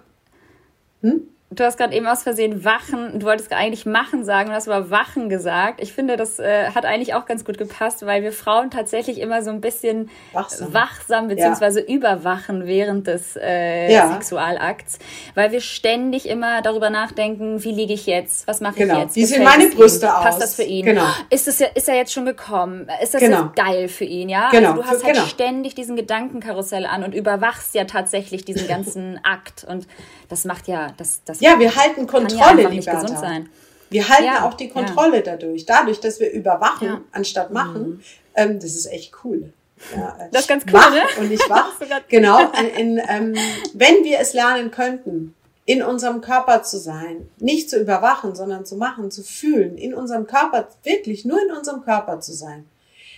[1.00, 1.28] Hm?
[1.54, 4.90] Du hast gerade eben aus Versehen Wachen, du wolltest eigentlich Machen sagen, du hast aber
[4.90, 5.82] Wachen gesagt.
[5.82, 9.42] Ich finde, das äh, hat eigentlich auch ganz gut gepasst, weil wir Frauen tatsächlich immer
[9.42, 11.94] so ein bisschen wachsam, wachsam beziehungsweise ja.
[11.94, 14.12] überwachen während des äh, ja.
[14.12, 14.98] Sexualakts,
[15.34, 18.94] weil wir ständig immer darüber nachdenken, wie liege ich jetzt, was mache genau.
[18.94, 19.16] ich jetzt?
[19.16, 20.12] Wie sehen meine Brüste ihm?
[20.12, 20.24] aus?
[20.24, 20.86] Passt das für ihn?
[20.86, 21.04] Genau.
[21.28, 22.88] Ist, es, ist er jetzt schon gekommen?
[23.02, 23.44] Ist das genau.
[23.44, 24.30] jetzt geil für ihn?
[24.30, 24.70] Ja, genau.
[24.70, 25.26] Also du hast halt genau.
[25.26, 29.86] ständig diesen Gedankenkarussell an und überwachst ja tatsächlich diesen ganzen Akt und
[30.32, 33.42] das macht ja, das, das ja, wir halten Kontrolle, ja Liberta.
[33.90, 35.22] Wir halten ja, auch die Kontrolle ja.
[35.22, 35.66] dadurch.
[35.66, 37.00] Dadurch, dass wir überwachen, ja.
[37.12, 37.82] anstatt machen.
[37.82, 38.00] Mhm.
[38.34, 39.52] Ähm, das ist echt cool.
[39.94, 41.02] Ja, das ist ganz cool, ne?
[41.20, 41.74] Und nicht wach.
[42.08, 42.50] genau.
[42.52, 43.34] In, in, ähm,
[43.74, 45.34] wenn wir es lernen könnten,
[45.66, 50.26] in unserem Körper zu sein, nicht zu überwachen, sondern zu machen, zu fühlen, in unserem
[50.26, 52.64] Körper, wirklich nur in unserem Körper zu sein,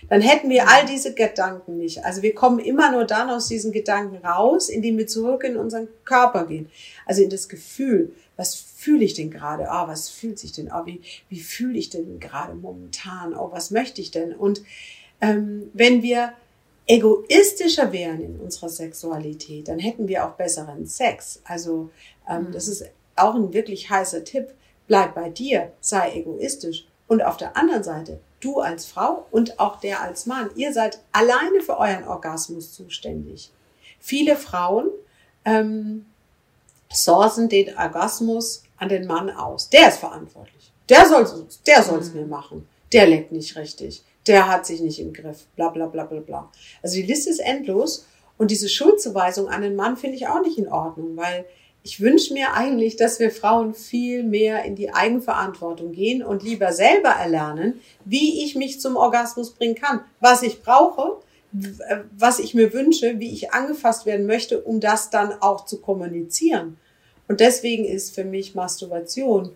[0.09, 2.03] dann hätten wir all diese Gedanken nicht.
[2.03, 5.87] Also wir kommen immer nur dann aus diesen Gedanken raus, indem wir zurück in unseren
[6.03, 6.69] Körper gehen.
[7.05, 9.69] Also in das Gefühl, was fühle ich denn gerade?
[9.69, 10.69] Ah, oh, was fühlt sich denn?
[10.73, 13.33] Oh, wie, wie fühle ich denn gerade momentan?
[13.33, 14.33] Oh, was möchte ich denn?
[14.33, 14.61] Und
[15.21, 16.33] ähm, wenn wir
[16.87, 21.41] egoistischer wären in unserer Sexualität, dann hätten wir auch besseren Sex.
[21.45, 21.89] Also
[22.29, 22.51] ähm, mhm.
[22.51, 24.53] das ist auch ein wirklich heißer Tipp.
[24.87, 26.85] Bleib bei dir, sei egoistisch.
[27.07, 30.99] Und auf der anderen Seite, du als Frau und auch der als Mann, ihr seid
[31.11, 33.51] alleine für euren Orgasmus zuständig.
[33.99, 34.89] Viele Frauen
[35.43, 36.05] ähm,
[36.91, 39.69] sourcen den Orgasmus an den Mann aus.
[39.69, 40.71] Der ist verantwortlich.
[40.89, 41.27] Der soll
[41.65, 42.21] der soll's mhm.
[42.21, 42.67] mir machen.
[42.91, 44.03] Der leckt nicht richtig.
[44.27, 45.45] Der hat sich nicht im Griff.
[45.55, 46.51] Bla bla bla bla bla.
[46.81, 48.05] Also die Liste ist endlos
[48.37, 51.45] und diese Schuldzuweisung an den Mann finde ich auch nicht in Ordnung, weil
[51.85, 56.73] ich wünsche mir eigentlich, dass wir Frauen viel mehr in die Eigenverantwortung gehen und lieber
[56.73, 61.19] selber erlernen, wie ich mich zum Orgasmus bringen kann, was ich brauche,
[62.17, 66.77] was ich mir wünsche, wie ich angefasst werden möchte, um das dann auch zu kommunizieren.
[67.27, 69.55] Und deswegen ist für mich Masturbation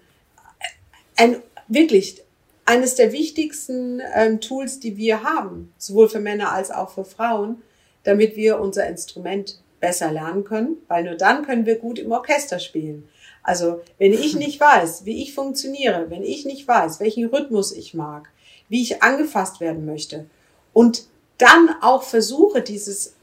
[1.16, 2.22] ein wirklich
[2.66, 7.64] eines der wichtigsten ähm, Tools, die wir haben, sowohl für Männer als auch für Frauen,
[8.04, 12.60] damit wir unser Instrument besser lernen können, weil nur dann können wir gut im Orchester
[12.60, 13.08] spielen.
[13.44, 17.94] Also wenn ich nicht weiß, wie ich funktioniere, wenn ich nicht weiß, welchen Rhythmus ich
[17.94, 18.30] mag,
[18.68, 20.26] wie ich angefasst werden möchte
[20.74, 23.16] und dann auch versuche, dieses,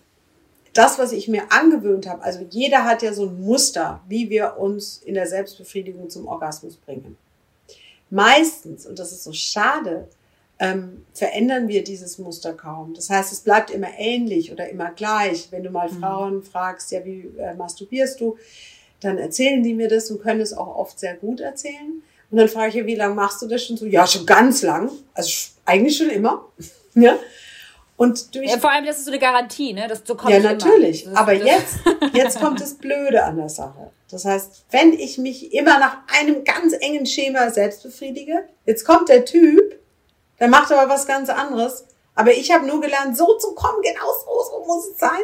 [0.73, 4.57] das, was ich mir angewöhnt habe, also jeder hat ja so ein Muster, wie wir
[4.59, 7.17] uns in der Selbstbefriedigung zum Orgasmus bringen.
[8.11, 10.09] Meistens, und das ist so schade,
[10.59, 12.95] ähm, verändern wir dieses Muster kaum.
[12.95, 15.49] Das heißt, es bleibt immer ähnlich oder immer gleich.
[15.51, 16.01] Wenn du mal mhm.
[16.01, 18.37] Frauen fragst, ja, wie äh, masturbierst du,
[19.01, 22.03] dann erzählen die mir das und können es auch oft sehr gut erzählen.
[22.31, 23.87] Und dann frage ich ja, wie lange machst du das schon so?
[23.87, 24.91] Ja, schon ganz lang.
[25.15, 25.31] Also
[25.65, 26.47] eigentlich schon immer.
[26.95, 27.19] ja.
[27.97, 29.87] Und durch ja, vor allem, das ist so eine Garantie, ne?
[29.89, 31.09] Das, so kommt ja, natürlich.
[31.15, 31.77] Aber jetzt,
[32.13, 33.91] jetzt kommt das Blöde an der Sache.
[34.11, 39.09] Das heißt, wenn ich mich immer nach einem ganz engen Schema selbst befriedige, jetzt kommt
[39.09, 39.76] der Typ,
[40.41, 41.85] der macht aber was ganz anderes.
[42.15, 45.21] Aber ich habe nur gelernt, so zu kommen, genau so, so muss es sein.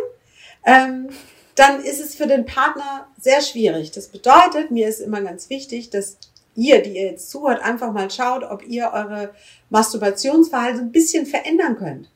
[0.64, 1.08] Ähm,
[1.54, 3.90] dann ist es für den Partner sehr schwierig.
[3.90, 6.16] Das bedeutet, mir ist immer ganz wichtig, dass
[6.54, 9.34] ihr, die ihr jetzt zuhört, einfach mal schaut, ob ihr eure
[9.70, 12.08] Masturbationsverhalten ein bisschen verändern könnt.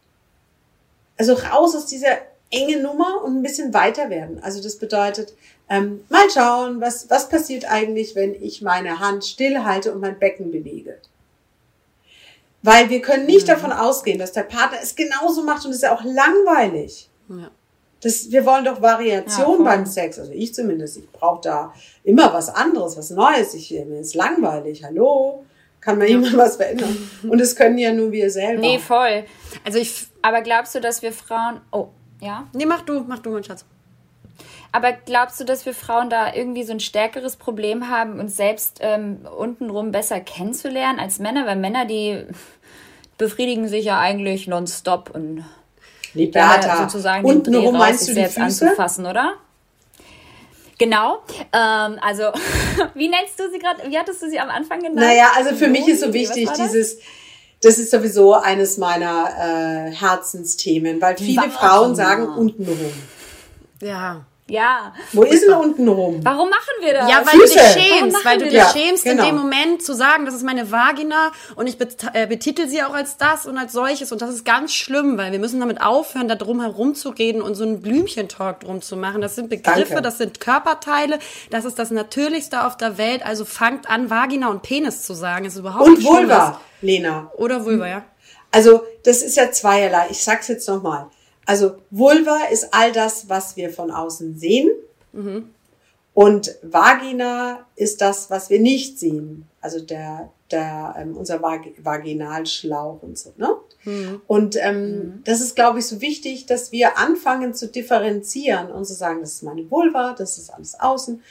[1.18, 2.18] Also raus aus dieser
[2.50, 4.42] enge Nummer und ein bisschen weiter werden.
[4.42, 5.34] Also das bedeutet,
[5.68, 10.50] ähm, mal schauen, was, was passiert eigentlich, wenn ich meine Hand stillhalte und mein Becken
[10.50, 10.98] bewege.
[12.66, 13.52] Weil wir können nicht mhm.
[13.52, 17.08] davon ausgehen, dass der Partner es genauso macht und es ist ja auch langweilig.
[17.28, 17.48] Ja.
[18.00, 20.18] Das, wir wollen doch Variation ja, beim Sex.
[20.18, 20.96] Also ich zumindest.
[20.96, 23.54] Ich brauche da immer was anderes, was Neues.
[23.54, 24.82] Ich, mir ist langweilig.
[24.82, 25.44] Hallo?
[25.80, 27.08] Kann man jemand was verändern?
[27.22, 28.60] Und es können ja nur wir selber.
[28.60, 29.24] Nee, voll.
[29.64, 31.86] Also ich, aber glaubst du, dass wir Frauen, oh,
[32.20, 32.48] ja?
[32.52, 33.64] Nee, mach du, mach du, mein Schatz.
[34.72, 38.78] Aber glaubst du, dass wir Frauen da irgendwie so ein stärkeres Problem haben, uns selbst
[38.80, 41.46] ähm, untenrum besser kennenzulernen als Männer?
[41.46, 42.24] Weil Männer, die
[43.18, 45.44] befriedigen sich ja eigentlich nonstop und
[46.14, 46.82] Liberta.
[46.82, 48.40] sozusagen untenrum raus, meinst du die Füße?
[48.42, 49.34] anzufassen, oder?
[50.78, 51.22] Genau.
[51.52, 52.24] Ähm, also,
[52.94, 53.90] wie nennst du sie gerade?
[53.90, 54.96] Wie hattest du sie am Anfang genannt?
[54.96, 56.98] Naja, also für mich ist so wichtig dieses,
[57.62, 62.92] das ist sowieso eines meiner äh, Herzensthemen, weil viele Frauen sagen untenrum.
[63.80, 64.26] Ja.
[64.48, 64.94] Ja.
[65.12, 66.20] Wo ist denn unten rum?
[66.22, 67.10] Warum machen wir das?
[67.10, 67.54] Ja, weil Füße.
[67.54, 69.24] du dich schämst, weil du dich Ja, schämst genau.
[69.24, 71.76] in dem Moment zu sagen, das ist meine Vagina und ich
[72.12, 75.32] äh, betitel sie auch als das und als solches und das ist ganz schlimm, weil
[75.32, 78.96] wir müssen damit aufhören, da drum herum zu reden und so einen Blümchentalk drum zu
[78.96, 79.20] machen.
[79.20, 80.02] Das sind Begriffe, Danke.
[80.02, 81.18] das sind Körperteile,
[81.50, 85.44] das ist das Natürlichste auf der Welt, also fangt an, Vagina und Penis zu sagen,
[85.46, 86.04] ist überhaupt Und.
[86.04, 87.32] Vulva, Lena.
[87.36, 88.04] Oder Vulva, ja.
[88.52, 90.06] Also, das ist ja zweierlei.
[90.10, 91.06] Ich sag's jetzt nochmal.
[91.46, 94.70] Also, Vulva ist all das, was wir von außen sehen.
[96.16, 99.46] Und Vagina ist das, was wir nicht sehen.
[99.60, 103.48] Also der, der, ähm, unser Vag Vaginalschlauch und so, ne?
[104.26, 108.94] Und ähm, das ist, glaube ich, so wichtig, dass wir anfangen zu differenzieren und zu
[108.94, 111.22] sagen, das ist meine Vulva, das ist alles außen.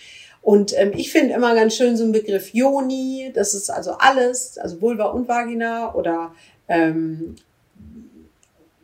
[0.43, 4.59] Und ähm, ich finde immer ganz schön so einen Begriff Joni, das ist also alles,
[4.59, 6.35] also Vulva und Vagina oder
[6.67, 7.35] ähm,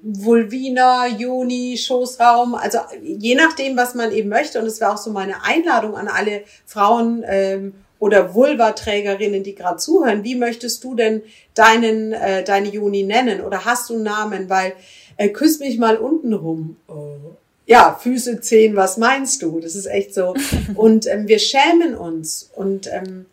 [0.04, 4.60] Vulvina, Joni, Schoßraum, also je nachdem, was man eben möchte.
[4.60, 9.78] Und es wäre auch so meine Einladung an alle Frauen ähm, oder Vulvaträgerinnen, die gerade
[9.78, 10.24] zuhören.
[10.24, 11.22] Wie möchtest du denn
[11.54, 13.42] deinen, äh, deine Joni nennen?
[13.42, 14.50] Oder hast du einen Namen?
[14.50, 14.74] Weil
[15.18, 16.78] äh, küss mich mal unten rum.
[16.88, 17.36] Oh.
[17.68, 19.60] Ja, Füße, Zehen, was meinst du?
[19.60, 20.34] Das ist echt so.
[20.76, 22.50] Und ähm, wir schämen uns.
[22.56, 23.28] Und ähm,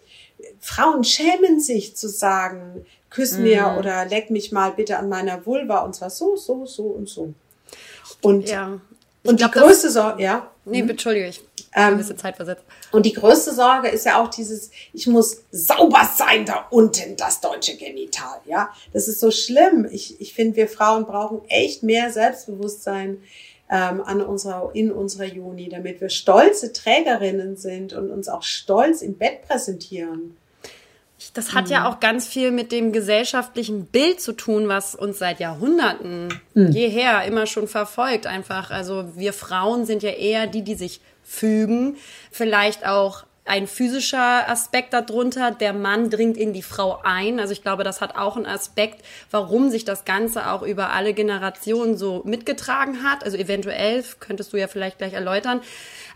[0.61, 5.79] Frauen schämen sich zu sagen, küss mir oder leck mich mal bitte an meiner Vulva
[5.81, 7.33] und zwar so, so, so und so.
[8.23, 8.81] Und, Ja.
[9.23, 11.41] Ich und glaub, die größte Sorge, ja, Nee, entschuldige, ich
[11.75, 12.63] Ähm, ein bisschen Zeit versetzt.
[12.93, 17.41] und die größte Sorge ist ja auch dieses, ich muss sauber sein da unten, das
[17.41, 18.71] deutsche Genital, ja.
[18.93, 19.87] Das ist so schlimm.
[19.91, 23.19] Ich, ich finde, wir Frauen brauchen echt mehr Selbstbewusstsein
[23.71, 29.03] ähm, an unserer, in unserer Juni, damit wir stolze Trägerinnen sind und uns auch stolz
[29.03, 30.38] im Bett präsentieren.
[31.35, 31.71] Das hat Mhm.
[31.73, 36.71] ja auch ganz viel mit dem gesellschaftlichen Bild zu tun, was uns seit Jahrhunderten Mhm.
[36.73, 38.27] jeher immer schon verfolgt.
[38.27, 41.97] Einfach, also wir Frauen sind ja eher die, die sich fügen.
[42.31, 45.51] Vielleicht auch ein physischer Aspekt darunter.
[45.51, 47.41] Der Mann dringt in die Frau ein.
[47.41, 51.15] Also ich glaube, das hat auch einen Aspekt, warum sich das Ganze auch über alle
[51.15, 53.25] Generationen so mitgetragen hat.
[53.25, 55.63] Also eventuell könntest du ja vielleicht gleich erläutern.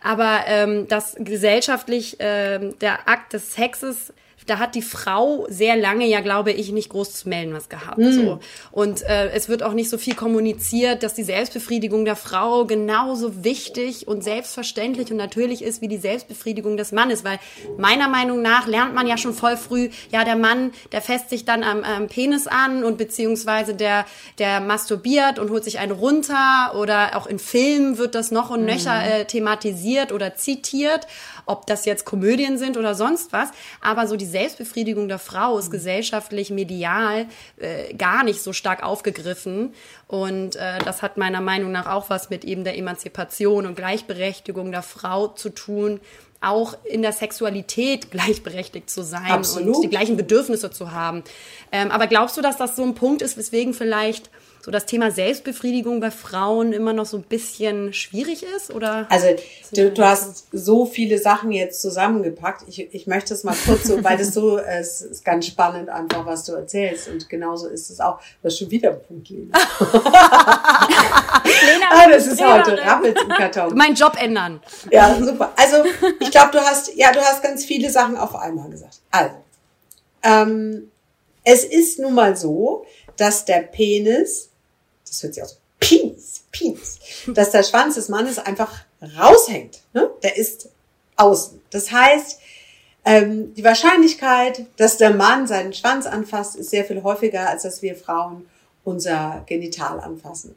[0.03, 4.13] Aber ähm, das gesellschaftlich, ähm, der Akt des Sexes
[4.47, 7.99] da hat die Frau sehr lange ja, glaube ich, nicht groß zu melden was gehabt.
[8.13, 8.41] So.
[8.71, 13.45] Und äh, es wird auch nicht so viel kommuniziert, dass die Selbstbefriedigung der Frau genauso
[13.45, 17.25] wichtig und selbstverständlich und natürlich ist wie die Selbstbefriedigung des Mannes.
[17.25, 17.39] Weil
[17.79, 21.45] meiner Meinung nach lernt man ja schon voll früh, ja, der Mann, der fässt sich
[21.45, 24.07] dann am, am Penis an und beziehungsweise der,
[24.39, 28.65] der masturbiert und holt sich einen runter oder auch in Filmen wird das noch und
[28.65, 31.07] nöcher äh, thematisiert oder zitiert
[31.47, 33.51] ob das jetzt Komödien sind oder sonst was.
[33.81, 37.27] Aber so die Selbstbefriedigung der Frau ist gesellschaftlich, medial
[37.59, 39.75] äh, gar nicht so stark aufgegriffen.
[40.07, 44.71] Und äh, das hat meiner Meinung nach auch was mit eben der Emanzipation und Gleichberechtigung
[44.71, 46.01] der Frau zu tun.
[46.41, 49.77] Auch in der Sexualität gleichberechtigt zu sein Absolut.
[49.77, 51.23] und die gleichen Bedürfnisse zu haben.
[51.71, 54.31] Ähm, aber glaubst du, dass das so ein Punkt ist, weswegen vielleicht
[54.65, 58.73] so das Thema Selbstbefriedigung bei Frauen immer noch so ein bisschen schwierig ist?
[58.73, 59.07] Oder?
[59.11, 59.27] Also
[59.75, 62.63] du, du hast so viele Sachen jetzt zusammengepackt.
[62.69, 65.89] Ich, ich möchte es mal kurz so, weil das so, äh, es ist ganz spannend
[65.89, 67.09] einfach, was du erzählst.
[67.09, 68.19] Und genauso ist es auch.
[68.41, 69.59] Du hast schon wieder einen Punkt, Lena.
[71.45, 73.75] Lena, Ah, das ist heute Rappels im Karton.
[73.77, 74.61] meinen Job ändern.
[74.91, 75.53] Ja, super.
[75.57, 75.85] Also
[76.21, 79.01] ich glaube, du hast, ja, du hast ganz viele Sachen auf einmal gesagt.
[79.11, 79.35] Also,
[80.23, 80.91] ähm,
[81.45, 84.51] es ist nun mal so, dass der Penis,
[85.13, 88.73] das hört sich aus, Penis, Penis, dass der Schwanz des Mannes einfach
[89.19, 89.81] raushängt.
[89.93, 90.11] Ne?
[90.23, 90.71] Der ist
[91.17, 91.61] außen.
[91.71, 92.39] Das heißt,
[93.05, 97.83] ähm, die Wahrscheinlichkeit, dass der Mann seinen Schwanz anfasst, ist sehr viel häufiger, als dass
[97.83, 98.49] wir Frauen
[98.85, 100.57] unser Genital anfassen.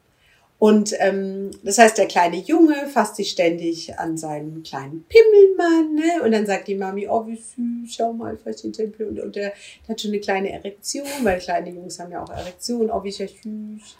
[0.65, 6.23] Und ähm, das heißt, der kleine Junge fasst sich ständig an seinen kleinen Pimmelmann, ne?
[6.23, 9.10] Und dann sagt die Mami, oh wie süß, schau mal, fast den Tempel.
[9.10, 12.32] Und, und der, der hat schon eine kleine Erektion, weil kleine Jungs haben ja auch
[12.32, 13.30] Erektion, oh wie süß.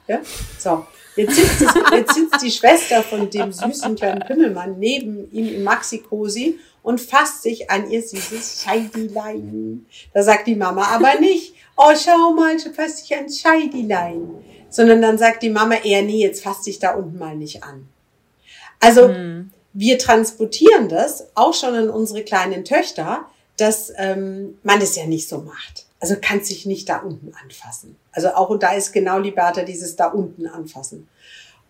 [0.08, 0.21] Ja?
[0.58, 5.47] So, jetzt sitzt, es, jetzt sitzt die Schwester von dem süßen kleinen Pimmelmann neben ihm
[5.47, 9.86] im Maxi-Cosi und fasst sich an ihr süßes Scheidilein.
[10.15, 15.01] Da sagt die Mama aber nicht, oh schau mal, du fasst dich an Scheidilein sondern
[15.01, 17.88] dann sagt die Mama eher, nee, jetzt fass dich da unten mal nicht an.
[18.81, 19.09] Also
[19.71, 25.29] wir transportieren das auch schon an unsere kleinen Töchter, dass ähm, man es ja nicht
[25.29, 25.85] so macht.
[26.01, 27.95] Also kannst dich nicht da unten anfassen.
[28.11, 31.07] Also auch und da ist genau Liberta dieses da unten anfassen.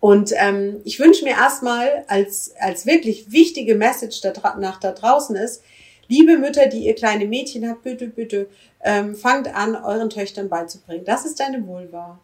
[0.00, 5.36] Und ähm, ich wünsche mir erstmal als, als wirklich wichtige Message da, nach da draußen
[5.36, 5.62] ist,
[6.08, 8.48] liebe Mütter, die ihr kleine Mädchen habt, bitte, bitte,
[8.82, 11.04] ähm, fangt an, euren Töchtern beizubringen.
[11.04, 12.18] Das ist deine Vulva.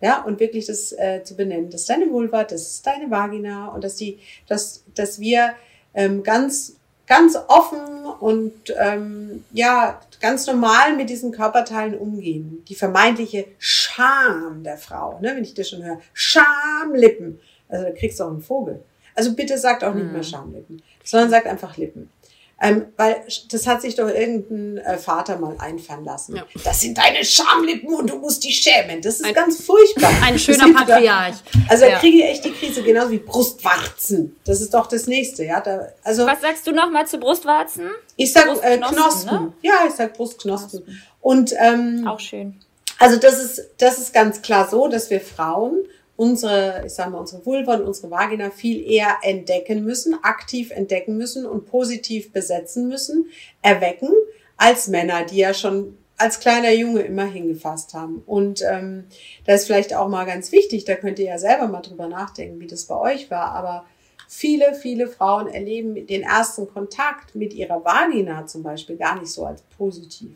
[0.00, 1.70] Ja, und wirklich das äh, zu benennen.
[1.70, 5.54] Das ist deine Vulva, das ist deine Vagina und dass die, dass, dass wir
[5.94, 12.62] ähm, ganz, ganz offen und ähm, ja, ganz normal mit diesen Körperteilen umgehen.
[12.68, 16.00] Die vermeintliche Scham der Frau, ne, wenn ich das schon höre.
[16.12, 17.40] Schamlippen.
[17.68, 18.82] Also da kriegst du auch einen Vogel.
[19.14, 22.10] Also bitte sagt auch nicht mehr Schamlippen, sondern sagt einfach Lippen.
[22.58, 26.36] Ähm, weil das hat sich doch irgendein äh, Vater mal einfallen lassen.
[26.36, 26.46] Ja.
[26.64, 29.02] Das sind deine Schamlippen und du musst dich schämen.
[29.02, 30.10] Das ist ein, ganz furchtbar.
[30.22, 31.34] Ein schöner Patriarch.
[31.68, 31.92] Also ja.
[31.92, 34.36] da kriege ich echt die Krise, genauso wie Brustwarzen.
[34.44, 35.44] Das ist doch das nächste.
[35.44, 37.90] Ja, da, also, Was sagst du nochmal zu Brustwarzen?
[38.16, 39.34] Ich sag äh, Knospen.
[39.34, 39.52] Ne?
[39.60, 40.82] Ja, ich sag Brustknospen.
[40.82, 41.02] Knospen.
[41.20, 42.58] Und ähm, auch schön.
[42.98, 45.84] Also das ist das ist ganz klar so, dass wir Frauen
[46.16, 51.16] unsere, ich sage mal, unsere Vulva und unsere Vagina viel eher entdecken müssen, aktiv entdecken
[51.16, 53.26] müssen und positiv besetzen müssen,
[53.62, 54.10] erwecken,
[54.56, 58.22] als Männer, die ja schon als kleiner Junge immer hingefasst haben.
[58.24, 59.04] Und ähm,
[59.44, 62.58] das ist vielleicht auch mal ganz wichtig, da könnt ihr ja selber mal drüber nachdenken,
[62.60, 63.84] wie das bei euch war, aber
[64.26, 69.44] viele, viele Frauen erleben den ersten Kontakt mit ihrer Vagina zum Beispiel gar nicht so
[69.44, 70.32] als positiv.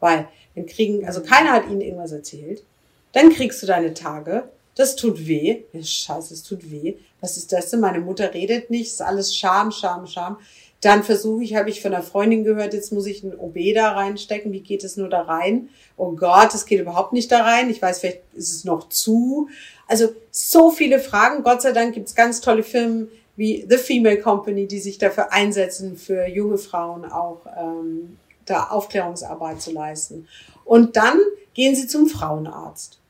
[0.00, 2.62] Weil dann kriegen, also keiner hat ihnen irgendwas erzählt,
[3.12, 5.64] dann kriegst du deine Tage das tut weh.
[5.72, 6.94] Ja, scheiße, es tut weh.
[7.20, 7.80] Was ist das denn?
[7.80, 8.88] Meine Mutter redet nicht.
[8.88, 10.38] ist alles Scham, Scham, Scham.
[10.80, 13.92] Dann versuche ich, habe ich von einer Freundin gehört, jetzt muss ich ein OB da
[13.92, 14.50] reinstecken.
[14.52, 15.68] Wie geht es nur da rein?
[15.96, 17.70] Oh Gott, es geht überhaupt nicht da rein.
[17.70, 19.48] Ich weiß, vielleicht ist es noch zu.
[19.86, 21.44] Also so viele Fragen.
[21.44, 25.32] Gott sei Dank gibt es ganz tolle Filme wie The Female Company, die sich dafür
[25.32, 30.26] einsetzen, für junge Frauen auch ähm, da Aufklärungsarbeit zu leisten.
[30.64, 31.18] Und dann
[31.54, 33.01] gehen sie zum Frauenarzt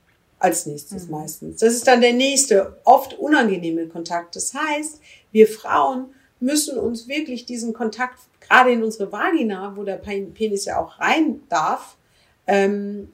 [0.43, 1.13] als nächstes mhm.
[1.13, 1.61] meistens.
[1.61, 4.35] Das ist dann der nächste, oft unangenehme Kontakt.
[4.37, 5.01] Das heißt,
[5.31, 6.07] wir Frauen
[6.41, 11.41] müssen uns wirklich diesen Kontakt, gerade in unsere Vagina, wo der Penis ja auch rein
[11.49, 11.97] darf,
[12.47, 13.13] ähm,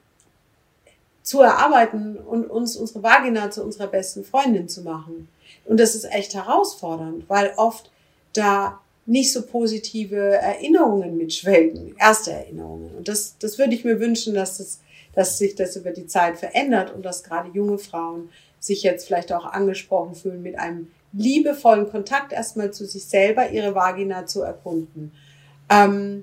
[1.22, 5.28] zu erarbeiten und uns unsere Vagina zu unserer besten Freundin zu machen.
[5.66, 7.90] Und das ist echt herausfordernd, weil oft
[8.32, 12.96] da nicht so positive Erinnerungen mitschwelgen, erste Erinnerungen.
[12.96, 14.80] Und das, das würde ich mir wünschen, dass das
[15.18, 18.28] dass sich das über die Zeit verändert und dass gerade junge Frauen
[18.60, 23.74] sich jetzt vielleicht auch angesprochen fühlen, mit einem liebevollen Kontakt erstmal zu sich selber, ihre
[23.74, 25.10] Vagina zu erkunden.
[25.68, 26.22] Ähm,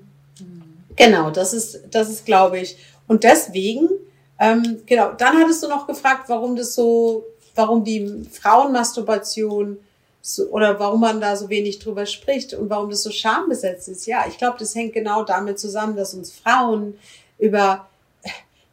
[0.96, 2.78] genau, das ist, das ist, glaube ich.
[3.06, 3.90] Und deswegen,
[4.38, 9.76] ähm, genau, dann hattest du noch gefragt, warum das so, warum die Frauenmasturbation
[10.22, 14.06] so, oder warum man da so wenig drüber spricht und warum das so schambesetzt ist.
[14.06, 16.98] Ja, ich glaube, das hängt genau damit zusammen, dass uns Frauen
[17.38, 17.86] über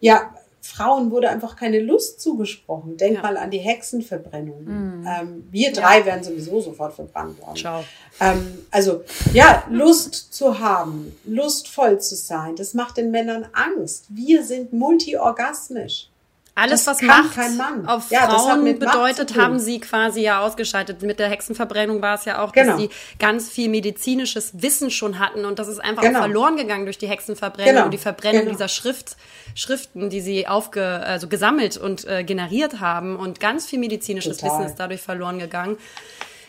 [0.04, 2.98] ja, Frauen wurde einfach keine Lust zugesprochen.
[2.98, 3.22] Denk ja.
[3.22, 4.64] mal an die Hexenverbrennung.
[4.64, 5.08] Mhm.
[5.08, 6.06] Ähm, wir drei ja.
[6.06, 7.56] wären sowieso sofort verbrannt worden.
[7.56, 7.84] Ciao.
[8.20, 14.06] Ähm, also ja, Lust zu haben, lustvoll zu sein, das macht den Männern Angst.
[14.10, 16.10] Wir sind multiorgasmisch.
[16.56, 17.40] Alles, das was Macht
[17.88, 21.02] auf ja, Frauen bedeutet, haben sie quasi ja ausgeschaltet.
[21.02, 22.74] Mit der Hexenverbrennung war es ja auch, genau.
[22.74, 26.20] dass sie ganz viel medizinisches Wissen schon hatten und das ist einfach genau.
[26.20, 27.86] verloren gegangen durch die Hexenverbrennung genau.
[27.86, 28.52] und die Verbrennung genau.
[28.52, 29.18] dieser Schrift,
[29.56, 34.60] Schriften, die sie aufge, also gesammelt und äh, generiert haben und ganz viel medizinisches Total.
[34.60, 35.78] Wissen ist dadurch verloren gegangen.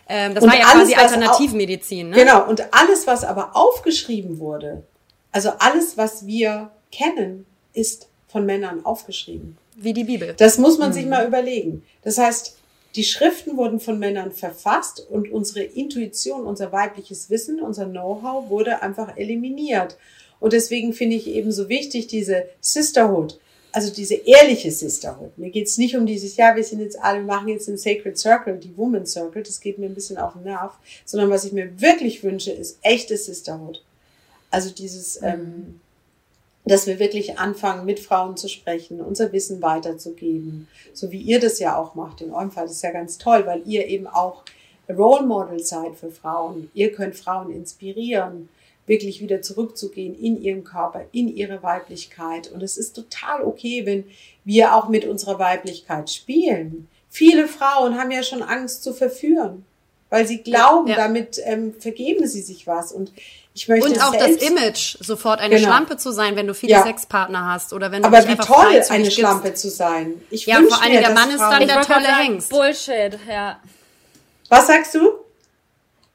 [0.06, 2.10] Ähm, das und war ja alles, quasi Alternativmedizin.
[2.10, 2.16] Ne?
[2.16, 4.82] Genau, und alles, was aber aufgeschrieben wurde,
[5.32, 9.56] also alles, was wir kennen, ist von Männern aufgeschrieben.
[9.76, 10.34] Wie die Bibel.
[10.36, 10.94] Das muss man mhm.
[10.94, 11.82] sich mal überlegen.
[12.02, 12.56] Das heißt,
[12.96, 18.82] die Schriften wurden von Männern verfasst und unsere Intuition, unser weibliches Wissen, unser Know-how wurde
[18.82, 19.96] einfach eliminiert.
[20.38, 23.40] Und deswegen finde ich eben so wichtig, diese Sisterhood,
[23.72, 25.36] also diese ehrliche Sisterhood.
[25.38, 28.58] Mir geht's nicht um dieses, ja, wir sind jetzt alle, machen jetzt den Sacred Circle,
[28.58, 31.80] die Woman Circle, das geht mir ein bisschen auf den Nerv, sondern was ich mir
[31.80, 33.82] wirklich wünsche, ist echte Sisterhood.
[34.50, 35.26] Also dieses, mhm.
[35.26, 35.80] ähm,
[36.64, 41.58] dass wir wirklich anfangen, mit Frauen zu sprechen, unser Wissen weiterzugeben, so wie ihr das
[41.58, 42.22] ja auch macht.
[42.22, 44.44] In eurem Fall das ist ja ganz toll, weil ihr eben auch
[44.88, 46.70] Role Model seid für Frauen.
[46.74, 48.48] Ihr könnt Frauen inspirieren,
[48.86, 52.50] wirklich wieder zurückzugehen in ihren Körper, in ihre Weiblichkeit.
[52.50, 54.04] Und es ist total okay, wenn
[54.44, 56.88] wir auch mit unserer Weiblichkeit spielen.
[57.08, 59.64] Viele Frauen haben ja schon Angst zu verführen,
[60.10, 60.96] weil sie glauben, ja.
[60.96, 62.92] damit ähm, vergeben sie sich was.
[62.92, 63.12] Und
[63.56, 65.68] ich möchte und auch das Image, sofort eine genau.
[65.68, 66.82] Schlampe zu sein, wenn du viele ja.
[66.82, 69.62] Sexpartner hast oder wenn du Aber wie toll, eine Schlampe gibst.
[69.62, 70.20] zu sein.
[70.28, 72.50] Ich ja, vor allem der Mann ist dann der tolle Hengst.
[72.50, 73.60] Bullshit, ja.
[74.48, 75.08] Was sagst du?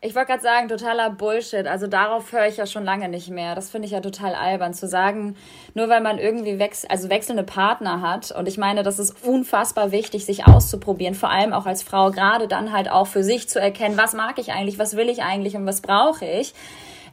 [0.02, 1.66] Ich wollte gerade sagen, totaler Bullshit.
[1.66, 3.56] Also darauf höre ich ja schon lange nicht mehr.
[3.56, 5.38] Das finde ich ja total albern, zu sagen,
[5.74, 8.32] nur weil man irgendwie wechs also wechselnde Partner hat.
[8.32, 12.50] Und ich meine, das ist unfassbar wichtig, sich auszuprobieren, vor allem auch als Frau, gerade
[12.50, 15.56] dann halt auch für sich zu erkennen, was mag ich eigentlich, was will ich eigentlich
[15.56, 16.54] und was brauche ich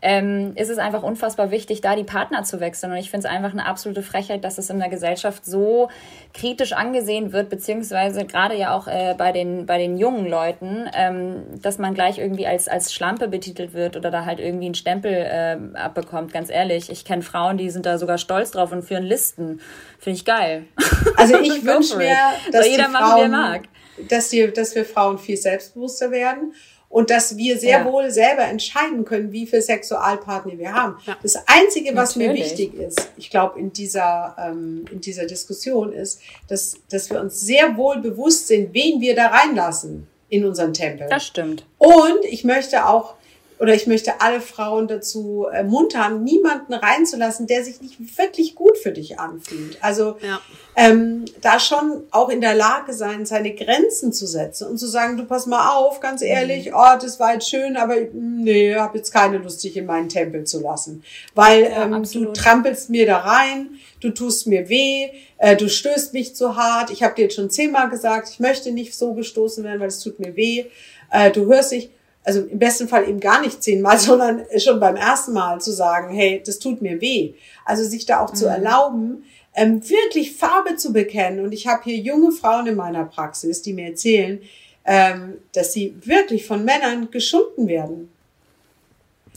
[0.03, 2.93] ähm, ist es einfach unfassbar wichtig, da die Partner zu wechseln.
[2.93, 5.89] Und ich finde es einfach eine absolute Frechheit, dass es in der Gesellschaft so
[6.35, 11.43] kritisch angesehen wird, beziehungsweise gerade ja auch äh, bei, den, bei den jungen Leuten, ähm,
[11.63, 15.13] dass man gleich irgendwie als, als Schlampe betitelt wird oder da halt irgendwie einen Stempel
[15.13, 16.33] äh, abbekommt.
[16.33, 19.61] Ganz ehrlich, ich kenne Frauen, die sind da sogar stolz drauf und führen Listen.
[19.99, 20.65] Finde ich geil.
[21.19, 22.15] Also ich wünsche mir,
[22.53, 23.63] dass jeder Frauen, mag.
[24.09, 26.53] Dass, die, dass wir Frauen viel selbstbewusster werden
[26.89, 27.85] und dass wir sehr ja.
[27.85, 30.97] wohl selber entscheiden können, wie viele Sexualpartner wir haben.
[31.07, 31.17] Ja.
[31.23, 32.39] Das Einzige, was Natürlich.
[32.39, 37.21] mir wichtig ist, ich glaube, in dieser, ähm, in dieser Diskussion ist, dass, dass wir
[37.21, 41.07] uns sehr wohl bewusst sind, wen wir da reinlassen in unseren Tempel.
[41.09, 41.67] Das stimmt.
[41.79, 43.16] Und ich möchte auch
[43.59, 48.93] oder ich möchte alle Frauen dazu ermuntern, niemanden reinzulassen, der sich nicht wirklich gut für
[48.93, 49.79] dich anfühlt.
[49.81, 50.41] Also ja.
[50.77, 55.17] ähm, da schon auch in der Lage sein, seine Grenzen zu setzen und zu sagen,
[55.17, 56.27] du pass mal auf, ganz mhm.
[56.27, 56.75] ehrlich, mhm.
[56.77, 60.45] oh, das war jetzt schön, aber nee, habe jetzt keine Lust, dich in meinen Tempel
[60.45, 61.03] zu lassen,
[61.35, 66.13] weil ja, ähm, du trampelst mir da rein, du tust mir weh, äh, du stößt
[66.13, 66.91] mich zu hart.
[66.91, 70.01] Ich habe dir jetzt schon zehnmal gesagt, ich möchte nicht so gestoßen werden, weil es
[70.01, 70.67] tut mir weh.
[71.11, 71.91] Äh, du hörst dich
[72.27, 76.15] also im besten Fall eben gar nicht zehnmal, sondern schon beim ersten Mal zu sagen,
[76.15, 77.35] hey, das tut mir weh.
[77.65, 78.37] Also sich da auch mhm.
[78.37, 79.25] zu erlauben,
[79.55, 81.45] ähm, wirklich Farbe zu bekennen.
[81.45, 84.41] Und ich habe hier junge Frauen in meiner Praxis, die mir erzählen,
[84.85, 88.11] ähm, dass sie wirklich von Männern geschunden werden.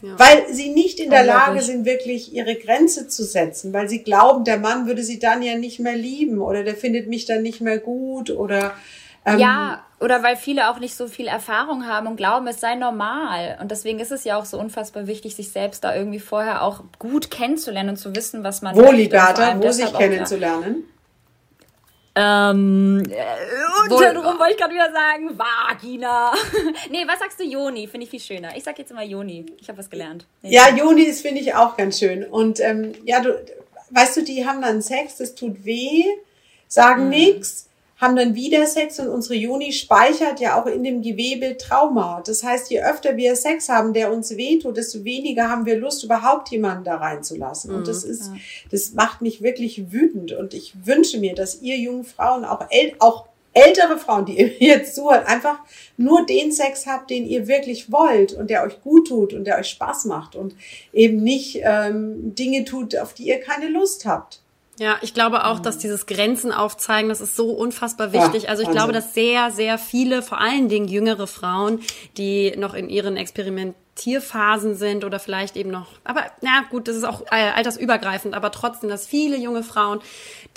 [0.02, 0.18] Ja.
[0.18, 4.46] Weil sie nicht in der Lage sind, wirklich ihre Grenze zu setzen, weil sie glauben,
[4.46, 7.60] der Mann würde sie dann ja nicht mehr lieben oder der findet mich dann nicht
[7.60, 8.74] mehr gut oder
[9.26, 12.76] ähm, ja, oder weil viele auch nicht so viel Erfahrung haben und glauben, es sei
[12.76, 13.58] normal.
[13.62, 16.84] Und deswegen ist es ja auch so unfassbar wichtig, sich selbst da irgendwie vorher auch
[17.00, 20.84] gut kennenzulernen und zu wissen, was man Wo, Ligata, wo sich kennenzulernen?
[22.16, 26.34] Ähm, äh, untenrum wollte ich gerade wieder sagen, Vagina.
[26.90, 27.88] nee, was sagst du, Joni?
[27.88, 28.56] Finde ich viel schöner.
[28.58, 29.46] Ich sag jetzt immer Joni.
[29.60, 30.26] Ich habe was gelernt.
[30.42, 32.26] Nee, ja, Joni, das finde ich auch ganz schön.
[32.26, 33.40] Und ähm, ja, du,
[33.92, 36.04] weißt du, die haben dann Sex, das tut weh,
[36.68, 37.10] sagen mhm.
[37.10, 37.69] nichts
[38.00, 42.22] haben dann wieder Sex und unsere Juni speichert ja auch in dem Gewebe Trauma.
[42.26, 46.04] Das heißt, je öfter wir Sex haben, der uns wehtut, desto weniger haben wir Lust,
[46.06, 47.76] überhaupt jemanden da reinzulassen.
[47.76, 48.32] Und das mhm, ist,
[48.72, 50.32] das macht mich wirklich wütend.
[50.32, 54.48] Und ich wünsche mir, dass ihr jungen Frauen, auch, äl auch ältere Frauen, die ihr
[54.60, 55.60] jetzt zuhört, einfach
[55.98, 59.60] nur den Sex habt, den ihr wirklich wollt und der euch gut tut und der
[59.60, 60.56] euch Spaß macht und
[60.94, 64.42] eben nicht ähm, Dinge tut, auf die ihr keine Lust habt.
[64.80, 68.44] Ja, ich glaube auch, dass dieses Grenzen aufzeigen, das ist so unfassbar wichtig.
[68.44, 71.82] Ja, also ich glaube, dass sehr, sehr viele, vor allen Dingen jüngere Frauen,
[72.16, 76.96] die noch in ihren Experimenten Tierphasen sind oder vielleicht eben noch, aber na gut, das
[76.96, 80.00] ist auch äh, altersübergreifend, aber trotzdem, dass viele junge Frauen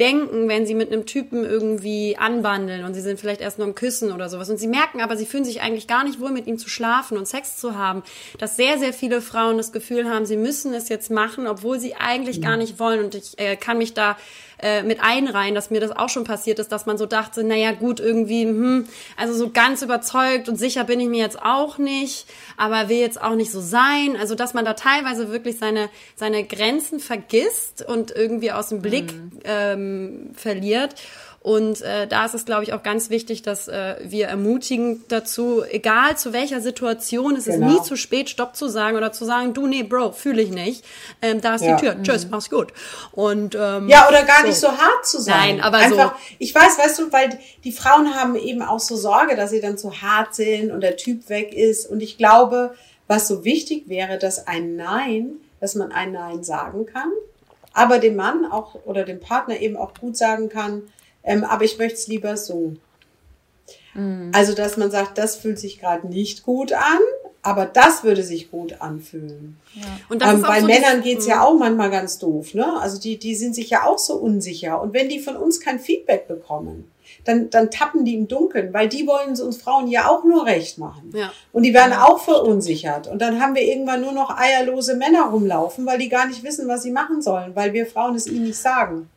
[0.00, 3.74] denken, wenn sie mit einem Typen irgendwie anwandeln und sie sind vielleicht erst nur am
[3.74, 4.48] Küssen oder sowas.
[4.48, 7.18] Und sie merken aber, sie fühlen sich eigentlich gar nicht wohl, mit ihm zu schlafen
[7.18, 8.02] und Sex zu haben,
[8.38, 11.94] dass sehr, sehr viele Frauen das Gefühl haben, sie müssen es jetzt machen, obwohl sie
[11.94, 13.04] eigentlich gar nicht wollen.
[13.04, 14.16] Und ich äh, kann mich da
[14.62, 17.72] äh, mit einreihen, dass mir das auch schon passiert ist, dass man so dachte, naja
[17.72, 18.86] gut, irgendwie, hm,
[19.16, 23.20] also so ganz überzeugt und sicher bin ich mir jetzt auch nicht, aber will jetzt
[23.20, 24.16] auch nicht so sein.
[24.18, 29.12] Also dass man da teilweise wirklich seine, seine Grenzen vergisst und irgendwie aus dem Blick
[29.12, 29.32] mhm.
[29.44, 30.94] ähm, verliert.
[31.42, 35.64] Und äh, da ist es, glaube ich, auch ganz wichtig, dass äh, wir ermutigen dazu,
[35.68, 37.66] egal zu welcher Situation, es genau.
[37.66, 40.50] ist nie zu spät, Stopp zu sagen oder zu sagen, du, nee, Bro, fühle ich
[40.50, 40.84] nicht.
[41.20, 41.74] Ähm, da ist ja.
[41.74, 41.96] die Tür.
[41.96, 42.04] Mhm.
[42.04, 42.72] Tschüss, mach's gut.
[43.10, 44.46] Und ähm, ja, oder gar so.
[44.46, 45.56] nicht so hart zu sein.
[45.56, 46.14] Nein, aber einfach.
[46.14, 46.34] So.
[46.38, 49.76] Ich weiß, weißt du, weil die Frauen haben eben auch so Sorge, dass sie dann
[49.76, 51.90] zu hart sind und der Typ weg ist.
[51.90, 52.76] Und ich glaube,
[53.08, 57.10] was so wichtig wäre, dass ein Nein, dass man ein Nein sagen kann,
[57.72, 60.82] aber dem Mann auch oder dem Partner eben auch gut sagen kann,
[61.24, 62.74] ähm, aber ich möchte es lieber so.
[63.94, 64.30] Mhm.
[64.34, 67.00] Also, dass man sagt, das fühlt sich gerade nicht gut an,
[67.42, 69.58] aber das würde sich gut anfühlen.
[69.74, 69.82] Ja.
[70.08, 71.42] Und ähm, bei so Männern geht's ja mhm.
[71.42, 72.80] auch manchmal ganz doof, ne?
[72.80, 74.80] Also die, die sind sich ja auch so unsicher.
[74.80, 76.90] Und wenn die von uns kein Feedback bekommen,
[77.24, 80.78] dann, dann tappen die im Dunkeln, weil die wollen uns Frauen ja auch nur recht
[80.78, 81.10] machen.
[81.14, 81.32] Ja.
[81.52, 83.08] Und die werden ja, auch verunsichert.
[83.08, 86.68] Und dann haben wir irgendwann nur noch eierlose Männer rumlaufen, weil die gar nicht wissen,
[86.68, 89.08] was sie machen sollen, weil wir Frauen es ihnen nicht sagen.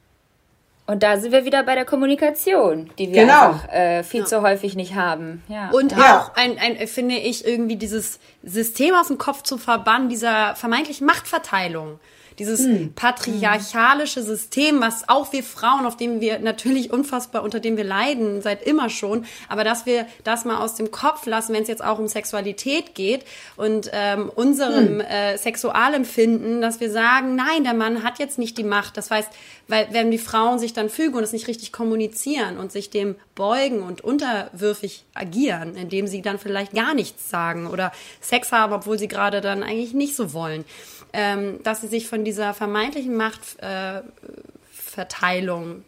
[0.87, 3.47] Und da sind wir wieder bei der Kommunikation, die wir genau.
[3.47, 4.25] einfach äh, viel ja.
[4.27, 5.43] zu häufig nicht haben.
[5.47, 5.71] Ja.
[5.71, 6.19] Und ja.
[6.19, 11.07] auch ein, ein, finde ich, irgendwie dieses System aus dem Kopf zu verbannen, dieser vermeintlichen
[11.07, 11.99] Machtverteilung
[12.39, 12.93] Dieses mhm.
[12.93, 18.41] patriarchalische System, was auch wir Frauen, auf dem wir natürlich unfassbar, unter dem wir leiden,
[18.41, 21.83] seit immer schon, aber dass wir das mal aus dem Kopf lassen, wenn es jetzt
[21.83, 23.25] auch um Sexualität geht
[23.55, 25.01] und ähm, unserem mhm.
[25.01, 28.97] äh, Sexualempfinden, dass wir sagen, nein, der Mann hat jetzt nicht die Macht.
[28.97, 29.29] Das heißt,
[29.67, 33.15] weil wenn die Frauen sich dann fügen und es nicht richtig kommunizieren und sich dem
[33.33, 38.99] beugen und unterwürfig agieren, indem sie dann vielleicht gar nichts sagen oder Sex haben, obwohl
[38.99, 40.65] sie gerade dann eigentlich nicht so wollen,
[41.15, 45.83] ähm, dass sie sich von dieser vermeintlichen Machtverteilung äh,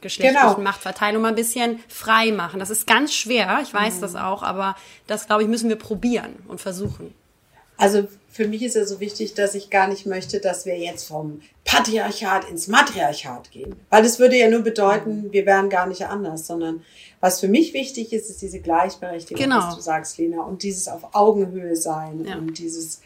[0.00, 0.60] geschlechtlichen genau.
[0.60, 2.58] Machtverteilung mal ein bisschen frei machen.
[2.58, 4.00] Das ist ganz schwer, ich weiß mhm.
[4.00, 4.74] das auch, aber
[5.06, 7.14] das, glaube ich, müssen wir probieren und versuchen.
[7.76, 11.06] Also für mich ist ja so wichtig, dass ich gar nicht möchte, dass wir jetzt
[11.06, 13.76] vom Patriarchat ins Matriarchat gehen.
[13.88, 16.82] Weil das würde ja nur bedeuten, wir wären gar nicht anders, sondern
[17.20, 19.58] was für mich wichtig ist, ist diese Gleichberechtigung, genau.
[19.58, 22.34] was du sagst, Lena, und dieses auf Augenhöhe sein ja.
[22.36, 23.00] und dieses,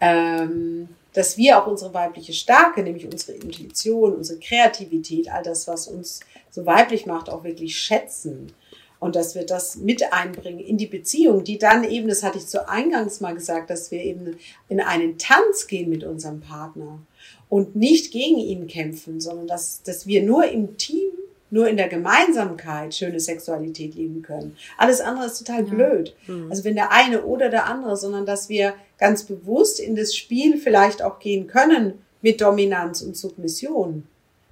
[0.00, 5.88] ähm, dass wir auch unsere weibliche Stärke, nämlich unsere Intuition, unsere Kreativität, all das, was
[5.88, 8.52] uns so weiblich macht, auch wirklich schätzen.
[8.98, 12.46] Und dass wir das mit einbringen in die Beziehung, die dann eben, das hatte ich
[12.46, 14.36] zu Eingangs mal gesagt, dass wir eben
[14.68, 17.00] in einen Tanz gehen mit unserem Partner
[17.48, 21.10] und nicht gegen ihn kämpfen, sondern dass, dass wir nur im Team,
[21.50, 24.56] nur in der Gemeinsamkeit schöne Sexualität leben können.
[24.78, 25.74] Alles andere ist total ja.
[25.74, 26.16] blöd.
[26.26, 26.50] Mhm.
[26.50, 30.58] Also wenn der eine oder der andere, sondern dass wir ganz bewusst in das Spiel
[30.58, 34.06] vielleicht auch gehen können mit Dominanz und Submission.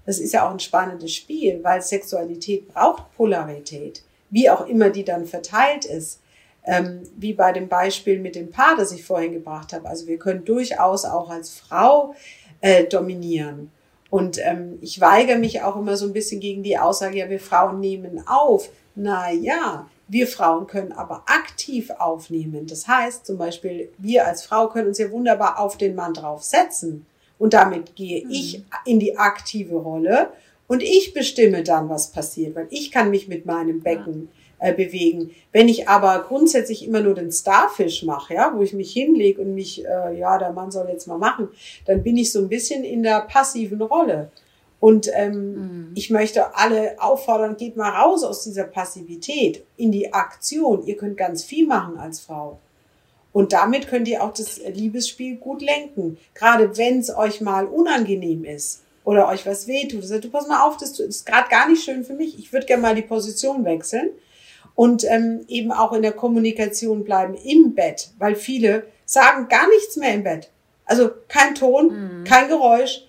[0.06, 5.04] Das ist ja auch ein spannendes Spiel, weil Sexualität braucht Polarität wie auch immer die
[5.04, 6.20] dann verteilt ist.
[6.64, 9.88] Ähm, wie bei dem Beispiel mit dem Paar, das ich vorhin gebracht habe.
[9.88, 12.14] Also wir können durchaus auch als Frau
[12.60, 13.70] äh, dominieren.
[14.10, 17.40] Und ähm, ich weigere mich auch immer so ein bisschen gegen die Aussage, ja, wir
[17.40, 18.70] Frauen nehmen auf.
[18.94, 22.66] Na ja, wir Frauen können aber aktiv aufnehmen.
[22.66, 27.06] Das heißt zum Beispiel, wir als Frau können uns ja wunderbar auf den Mann draufsetzen.
[27.38, 28.30] Und damit gehe mhm.
[28.30, 30.32] ich in die aktive Rolle
[30.66, 34.28] und ich bestimme dann, was passiert, weil ich kann mich mit meinem Becken
[34.58, 35.30] äh, bewegen.
[35.52, 39.54] Wenn ich aber grundsätzlich immer nur den Starfish mache, ja, wo ich mich hinlege und
[39.54, 41.48] mich, äh, ja, der Mann soll jetzt mal machen,
[41.86, 44.30] dann bin ich so ein bisschen in der passiven Rolle.
[44.80, 45.92] Und ähm, mhm.
[45.94, 50.84] ich möchte alle auffordern, geht mal raus aus dieser Passivität in die Aktion.
[50.86, 52.58] Ihr könnt ganz viel machen als Frau.
[53.32, 56.18] Und damit könnt ihr auch das Liebesspiel gut lenken.
[56.34, 60.04] Gerade wenn es euch mal unangenehm ist oder euch was wehtut.
[60.04, 62.38] Sagt, du pass mal auf, das ist gerade gar nicht schön für mich.
[62.38, 64.10] Ich würde gerne mal die Position wechseln
[64.78, 69.96] und ähm, eben auch in der Kommunikation bleiben im Bett, weil viele sagen gar nichts
[69.96, 70.50] mehr im Bett.
[70.84, 72.24] Also kein Ton, mhm.
[72.24, 73.04] kein Geräusch,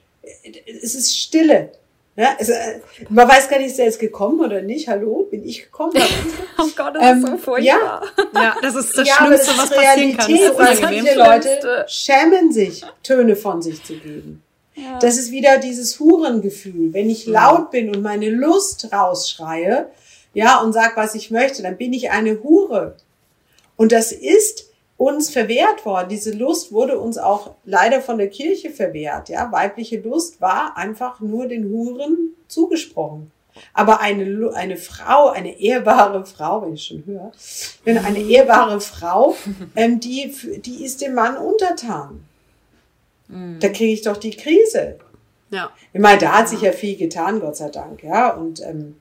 [0.81, 1.71] es ist Stille.
[2.15, 4.87] Ja, es, äh, man weiß gar nicht, ist er jetzt gekommen oder nicht.
[4.87, 5.93] Hallo, bin ich gekommen?
[6.57, 7.61] oh Gott, das ähm, ist so furchtbar.
[7.61, 8.01] Ja,
[8.33, 10.39] ja das ist das ja, Schlimmste, das was passieren kann.
[10.57, 14.41] Das Manche Leute schämen sich, Töne von sich zu geben.
[15.01, 16.93] Das ist wieder dieses Hurengefühl.
[16.93, 19.91] Wenn ich laut bin und meine Lust rausschreie,
[20.33, 22.95] ja, und sag, was ich möchte, dann bin ich eine Hure.
[23.75, 26.09] Und das ist uns verwehrt worden.
[26.09, 29.29] Diese Lust wurde uns auch leider von der Kirche verwehrt.
[29.29, 33.31] Ja, weibliche Lust war einfach nur den Huren zugesprochen.
[33.73, 37.31] Aber eine, eine Frau, eine ehrbare Frau, wenn ich schon höre,
[37.83, 39.35] wenn eine ehrbare Frau,
[39.75, 42.23] ähm, die, die ist dem Mann untertan.
[43.59, 44.97] Da kriege ich doch die Krise.
[45.51, 45.69] Ja.
[45.93, 48.31] Ich meine, da hat sich ja viel getan, Gott sei Dank, ja.
[48.31, 48.98] Und ähm,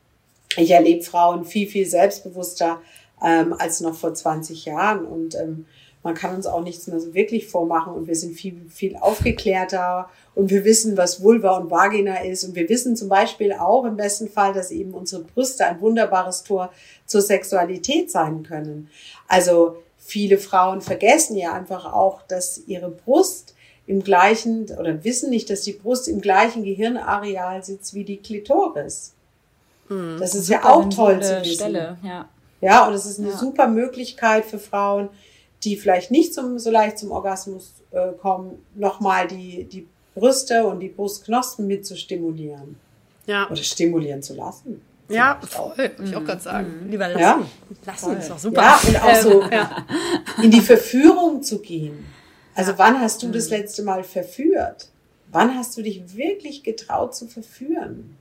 [0.56, 2.80] ich erlebe Frauen viel, viel selbstbewusster
[3.22, 5.04] ähm, als noch vor 20 Jahren.
[5.04, 5.66] Und ähm,
[6.02, 7.92] man kann uns auch nichts mehr so wirklich vormachen.
[7.92, 12.44] Und wir sind viel, viel aufgeklärter und wir wissen, was Vulva und Vagina ist.
[12.44, 16.44] Und wir wissen zum Beispiel auch im besten Fall, dass eben unsere Brüste ein wunderbares
[16.44, 16.72] Tor
[17.06, 18.88] zur Sexualität sein können.
[19.26, 23.54] Also viele Frauen vergessen ja einfach auch, dass ihre Brust
[23.86, 29.14] im gleichen oder wissen nicht, dass die Brust im gleichen Gehirnareal sitzt wie die Klitoris.
[29.88, 31.54] Hm, das ist ja auch toll zu wissen.
[31.54, 32.28] Stelle, ja.
[32.60, 33.36] ja, und es ist eine ja.
[33.36, 35.08] super Möglichkeit für Frauen,
[35.64, 40.80] die vielleicht nicht zum, so leicht zum Orgasmus äh, kommen, nochmal die, die Brüste und
[40.80, 42.76] die Brustknospen mit zu stimulieren.
[43.26, 43.48] Ja.
[43.50, 44.80] Oder stimulieren zu lassen.
[45.08, 46.84] Ja, voll, würde ich auch gerade sagen.
[46.84, 46.90] Mhm.
[46.90, 47.20] Lieber lassen.
[47.20, 47.46] Ja?
[47.86, 48.62] Lassen ist doch super.
[48.62, 49.86] Ja, und auch so ja.
[50.42, 52.04] in die Verführung zu gehen.
[52.54, 53.56] Also wann hast du das mhm.
[53.56, 54.88] letzte Mal verführt?
[55.30, 58.17] Wann hast du dich wirklich getraut zu verführen?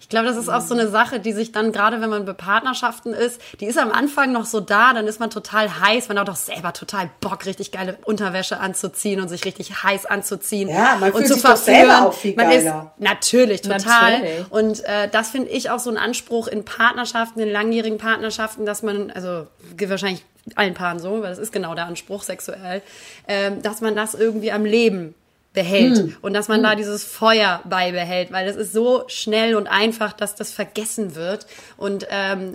[0.00, 2.32] Ich glaube, das ist auch so eine Sache, die sich dann gerade, wenn man bei
[2.32, 6.18] Partnerschaften ist, die ist am Anfang noch so da, dann ist man total heiß, man
[6.18, 10.68] hat auch selber total Bock, richtig geile Unterwäsche anzuziehen und sich richtig heiß anzuziehen.
[10.68, 12.92] Ja, man fühlt und sich doch selber auch viel geiler.
[12.96, 14.20] Ist, natürlich, total.
[14.20, 14.50] Natürlich.
[14.50, 18.82] Und äh, das finde ich auch so ein Anspruch in Partnerschaften, in langjährigen Partnerschaften, dass
[18.82, 19.46] man, also
[19.78, 20.24] wahrscheinlich
[20.56, 22.82] allen Paaren so, weil das ist genau der Anspruch sexuell,
[23.28, 25.14] ähm, dass man das irgendwie am Leben
[25.52, 26.16] behält hm.
[26.22, 26.62] und dass man hm.
[26.62, 31.46] da dieses Feuer beibehält, weil das ist so schnell und einfach, dass das vergessen wird
[31.76, 32.52] und ähm,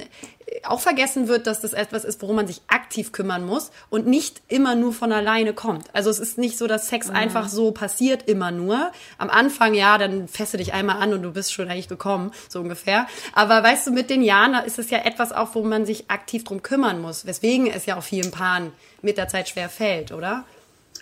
[0.63, 4.41] auch vergessen wird, dass das etwas ist, worum man sich aktiv kümmern muss und nicht
[4.47, 5.87] immer nur von alleine kommt.
[5.93, 7.15] Also es ist nicht so, dass Sex mhm.
[7.15, 8.91] einfach so passiert immer nur.
[9.17, 12.59] Am Anfang, ja, dann feste dich einmal an und du bist schon eigentlich gekommen, so
[12.59, 13.07] ungefähr.
[13.33, 16.09] Aber weißt du, mit den Jahren da ist es ja etwas auch, wo man sich
[16.09, 17.25] aktiv drum kümmern muss.
[17.25, 18.71] Weswegen es ja auch vielen Paaren
[19.01, 20.45] mit der Zeit schwer fällt, oder?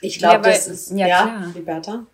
[0.02, 2.06] Ich glaube, ja, das ist, ja, ja Liberta.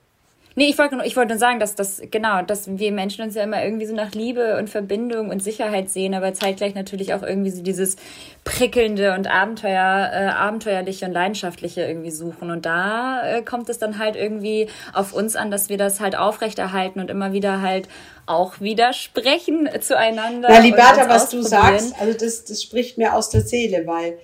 [0.59, 3.43] Nee, ich wollte ich wollte nur sagen, dass das, genau, dass wir Menschen uns ja
[3.43, 7.51] immer irgendwie so nach Liebe und Verbindung und Sicherheit sehen, aber zeitgleich natürlich auch irgendwie
[7.51, 7.95] so dieses
[8.43, 12.51] prickelnde und Abenteuer, äh, abenteuerliche und leidenschaftliche irgendwie suchen.
[12.51, 16.17] Und da äh, kommt es dann halt irgendwie auf uns an, dass wir das halt
[16.17, 17.87] aufrechterhalten und immer wieder halt
[18.25, 20.49] auch widersprechen zueinander.
[20.51, 24.17] Na, Liberta, was du sagst, also das, das spricht mir aus der Seele, weil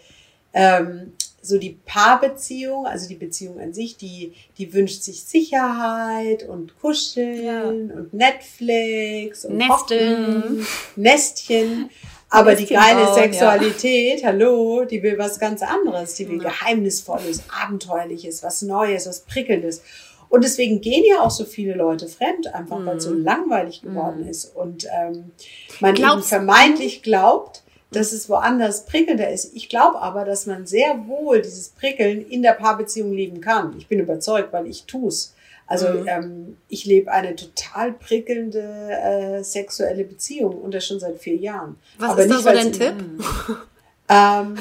[0.53, 1.13] ähm,
[1.45, 7.45] so die Paarbeziehung, also die Beziehung an sich, die, die wünscht sich Sicherheit und Kuscheln
[7.45, 7.63] ja.
[7.63, 11.89] und Netflix und Nesteln, Kochen, Nestchen.
[12.29, 14.27] Aber Nestchen die geile bauen, Sexualität, ja.
[14.27, 16.15] hallo, die will was ganz anderes.
[16.15, 16.49] Die will ja.
[16.49, 19.81] Geheimnisvolles, Abenteuerliches, was Neues, was Prickelndes.
[20.29, 22.85] Und deswegen gehen ja auch so viele Leute fremd, einfach mhm.
[22.87, 24.29] weil es so langweilig geworden mhm.
[24.29, 24.55] ist.
[24.55, 25.31] Und ähm,
[25.79, 29.55] man Glaubst eben vermeintlich glaubt, dass es woanders prickelnder ist.
[29.55, 33.75] Ich glaube aber, dass man sehr wohl dieses Prickeln in der Paarbeziehung leben kann.
[33.77, 35.33] Ich bin überzeugt, weil ich tu's.
[35.67, 36.07] Also mhm.
[36.07, 41.77] ähm, ich lebe eine total prickelnde äh, sexuelle Beziehung und das schon seit vier Jahren.
[41.97, 42.93] Was aber ist nicht, da so dein Tipp?
[44.07, 44.55] Ähm,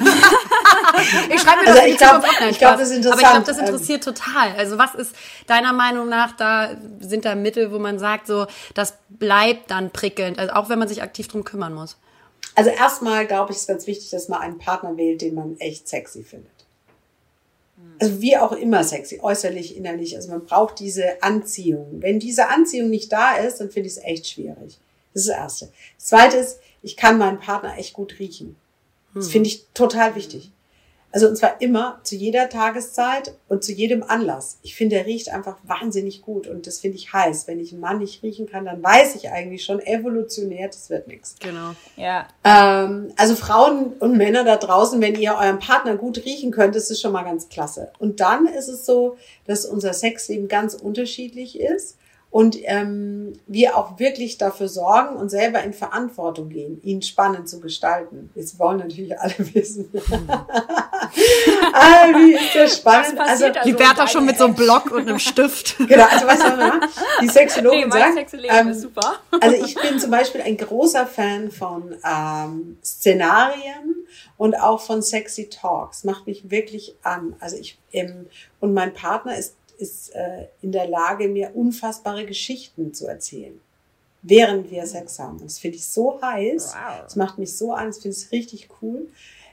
[1.29, 3.25] ich schreibe mir das also ich glaube, ich glaube, das ist interessant.
[3.25, 4.53] Aber ich glaube, das interessiert ähm, total.
[4.57, 5.15] Also was ist
[5.47, 6.71] deiner Meinung nach da
[7.01, 10.89] sind da Mittel, wo man sagt, so das bleibt dann prickelnd, also auch wenn man
[10.89, 11.99] sich aktiv drum kümmern muss?
[12.55, 15.89] Also erstmal glaube ich, ist ganz wichtig, dass man einen Partner wählt, den man echt
[15.89, 16.51] sexy findet.
[18.01, 20.17] Also wie auch immer sexy, äußerlich, innerlich.
[20.17, 22.01] Also man braucht diese Anziehung.
[22.01, 24.79] Wenn diese Anziehung nicht da ist, dann finde ich es echt schwierig.
[25.13, 25.73] Das ist das Erste.
[25.97, 28.57] Das Zweite ist, ich kann meinen Partner echt gut riechen.
[29.15, 29.33] Das hm.
[29.33, 30.51] finde ich total wichtig.
[31.15, 34.59] Also und zwar immer, zu jeder Tageszeit und zu jedem Anlass.
[34.63, 37.47] Ich finde, er riecht einfach wahnsinnig gut und das finde ich heiß.
[37.47, 41.07] Wenn ich einen Mann nicht riechen kann, dann weiß ich eigentlich schon evolutionär, das wird
[41.07, 41.37] nichts.
[41.39, 41.77] Genau.
[41.95, 42.27] Ja.
[42.43, 46.91] Ähm, also Frauen und Männer da draußen, wenn ihr euren Partner gut riechen könnt, ist
[46.91, 47.93] es schon mal ganz klasse.
[48.01, 51.97] Und dann ist es so, dass unser Sexleben ganz unterschiedlich ist
[52.35, 57.61] und ähm, wir auch wirklich dafür sorgen und selber in Verantwortung gehen, ihn spannend zu
[57.61, 58.29] gestalten.
[58.35, 59.89] Jetzt wollen natürlich alle wissen.
[61.73, 63.21] ah, wie ist das spannend?
[63.21, 65.79] Also, also die Bertha schon mit so einem Block und einem Stift.
[65.87, 66.89] genau, also weißt du,
[67.23, 69.21] die Sexologin nee, sagt, ähm, super.
[69.41, 73.95] also ich bin zum Beispiel ein großer Fan von ähm, Szenarien
[74.39, 76.03] und auch von sexy Talks.
[76.03, 77.37] Macht mich wirklich an.
[77.39, 78.27] Also ich ähm,
[78.59, 83.61] und mein Partner ist ist äh, in der Lage, mir unfassbare Geschichten zu erzählen,
[84.23, 85.39] während wir Sex haben.
[85.39, 86.75] Und das finde ich so heiß.
[86.75, 87.03] Wow.
[87.05, 87.89] Das macht mich so an.
[87.89, 89.09] Das finde ich richtig cool.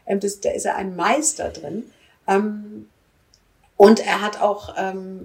[0.05, 1.83] Ähm, das, da ist er ein Meister drin.
[2.27, 2.87] Ähm,
[3.77, 5.23] und er hat auch, ähm,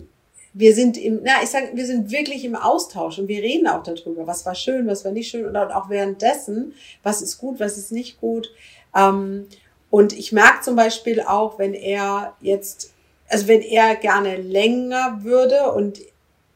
[0.55, 3.83] wir sind im, na, ich sage, wir sind wirklich im Austausch und wir reden auch
[3.83, 6.73] darüber, was war schön, was war nicht schön und auch währenddessen,
[7.03, 8.51] was ist gut, was ist nicht gut.
[8.95, 9.47] Ähm,
[9.91, 12.95] und ich merke zum Beispiel auch, wenn er jetzt
[13.29, 16.01] also wenn er gerne länger würde und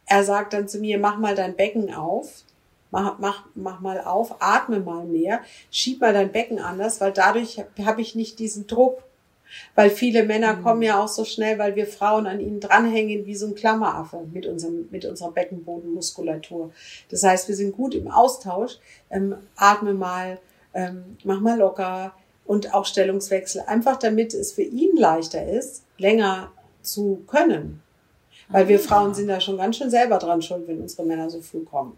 [0.06, 2.44] er sagt dann zu mir, mach mal dein Becken auf,
[2.90, 5.40] mach, mach, mach mal auf, atme mal mehr,
[5.70, 9.02] schieb mal dein Becken anders, weil dadurch habe hab ich nicht diesen Druck.
[9.74, 10.62] Weil viele Männer mhm.
[10.62, 14.24] kommen ja auch so schnell, weil wir Frauen an ihnen dranhängen wie so ein Klammeraffe
[14.32, 16.70] mit, unserem, mit unserer Beckenbodenmuskulatur.
[17.08, 18.78] Das heißt, wir sind gut im Austausch.
[19.10, 20.38] Ähm, atme mal,
[20.72, 22.14] ähm, mach mal locker
[22.46, 23.62] und auch Stellungswechsel.
[23.66, 26.52] Einfach damit es für ihn leichter ist, länger
[26.82, 27.82] zu können.
[28.48, 31.40] Weil wir Frauen sind da schon ganz schön selber dran schuld, wenn unsere Männer so
[31.40, 31.96] früh kommen.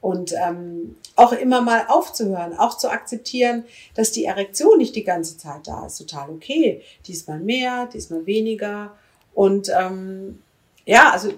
[0.00, 3.64] Und ähm, auch immer mal aufzuhören, auch zu akzeptieren,
[3.94, 5.98] dass die Erektion nicht die ganze Zeit da ist.
[5.98, 6.82] Total okay.
[7.06, 8.94] Diesmal mehr, diesmal weniger.
[9.34, 10.42] Und ähm,
[10.86, 11.30] ja, also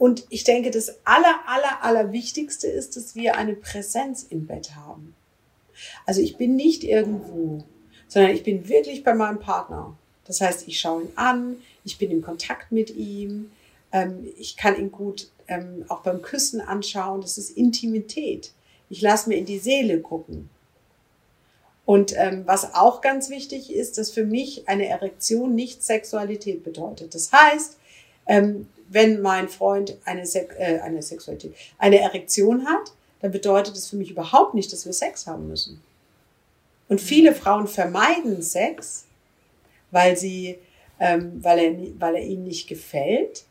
[0.00, 4.74] und ich denke, das aller, aller, aller Wichtigste ist, dass wir eine Präsenz im Bett
[4.74, 5.14] haben.
[6.06, 7.64] Also ich bin nicht irgendwo,
[8.08, 9.94] sondern ich bin wirklich bei meinem Partner.
[10.24, 13.50] Das heißt, ich schaue ihn an, ich bin in Kontakt mit ihm,
[13.92, 17.20] ähm, ich kann ihn gut ähm, auch beim Küssen anschauen.
[17.20, 18.52] Das ist Intimität.
[18.88, 20.48] Ich lasse mir in die Seele gucken.
[21.84, 27.14] Und ähm, was auch ganz wichtig ist, dass für mich eine Erektion nicht Sexualität bedeutet.
[27.14, 27.78] Das heißt,
[28.26, 33.88] ähm, wenn mein Freund eine, Se äh, eine Sexualität, eine Erektion hat, dann bedeutet es
[33.88, 35.82] für mich überhaupt nicht, dass wir Sex haben müssen.
[36.88, 39.04] Und viele Frauen vermeiden Sex,
[39.90, 40.58] weil sie
[41.00, 43.44] ähm, weil, er, weil er ihnen nicht gefällt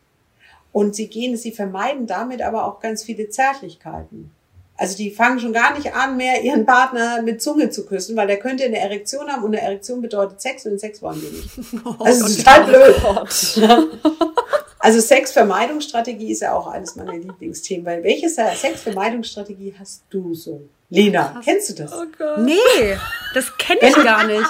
[0.72, 4.30] Und sie gehen, sie vermeiden damit aber auch ganz viele Zärtlichkeiten.
[4.76, 8.28] Also die fangen schon gar nicht an, mehr ihren Partner mit Zunge zu küssen, weil
[8.28, 11.84] der könnte eine Erektion haben und eine Erektion bedeutet Sex und Sex wollen die nicht.
[11.84, 14.16] Oh also das ist total blöd.
[14.82, 20.62] Also Sexvermeidungsstrategie ist ja auch eines meiner Lieblingsthemen, weil welche Sexvermeidungsstrategie hast du so?
[20.88, 21.92] Lena, kennst du das?
[21.92, 22.38] Oh Gott.
[22.38, 22.96] Nee,
[23.34, 24.48] das kenne ich gar nicht.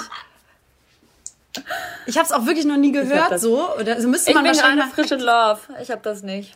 [2.05, 3.69] Ich habe es auch wirklich noch nie gehört so.
[3.79, 5.59] Oder also müsste man ich bin wahrscheinlich frisch in Love.
[5.81, 6.55] Ich habe das nicht.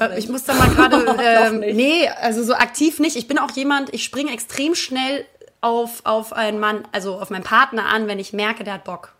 [0.00, 3.16] Äh, ich muss da mal gerade, ähm, nee, also so aktiv nicht.
[3.16, 5.24] Ich bin auch jemand, ich springe extrem schnell
[5.60, 9.12] auf, auf einen Mann, also auf meinen Partner an, wenn ich merke, der hat Bock.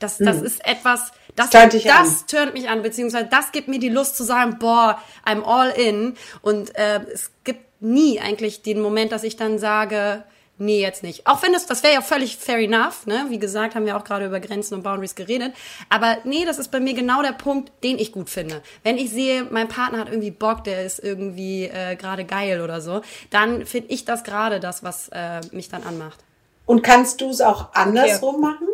[0.00, 0.44] Das, das hm.
[0.44, 4.24] ist etwas, das, das, das turnt mich an, beziehungsweise das gibt mir die Lust zu
[4.24, 6.14] sagen, boah, I'm all in.
[6.42, 10.24] Und äh, es gibt nie eigentlich den Moment, dass ich dann sage,
[10.58, 11.26] nee, jetzt nicht.
[11.26, 13.26] Auch wenn das, das wäre ja völlig fair enough, ne?
[13.28, 15.52] Wie gesagt, haben wir auch gerade über Grenzen und Boundaries geredet.
[15.88, 18.62] Aber nee, das ist bei mir genau der Punkt, den ich gut finde.
[18.82, 22.80] Wenn ich sehe, mein Partner hat irgendwie Bock, der ist irgendwie äh, gerade geil oder
[22.80, 26.18] so, dann finde ich das gerade das, was äh, mich dann anmacht.
[26.66, 28.44] Und kannst du es auch andersrum okay.
[28.44, 28.68] machen?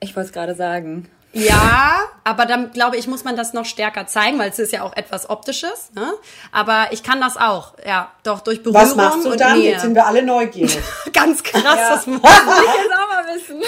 [0.00, 1.10] Ich wollte es gerade sagen.
[1.36, 4.82] Ja, aber dann glaube ich, muss man das noch stärker zeigen, weil es ist ja
[4.82, 5.90] auch etwas Optisches.
[5.94, 6.14] Ne?
[6.50, 9.58] Aber ich kann das auch, ja, doch durch Berührung Was machst du und dann?
[9.58, 9.72] Nähe.
[9.72, 10.78] Jetzt sind wir alle neugierig.
[11.12, 11.90] Ganz krass, ja.
[11.90, 13.62] das muss ich jetzt auch mal wissen.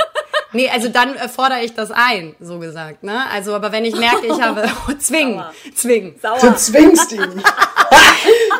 [0.52, 3.02] nee, also dann äh, fordere ich das ein, so gesagt.
[3.02, 3.22] Ne?
[3.30, 5.44] Also, aber wenn ich merke, ich habe oh, zwingen,
[5.74, 6.18] zwingen.
[6.22, 6.38] Sauer.
[6.40, 7.42] Du zwingst ihn.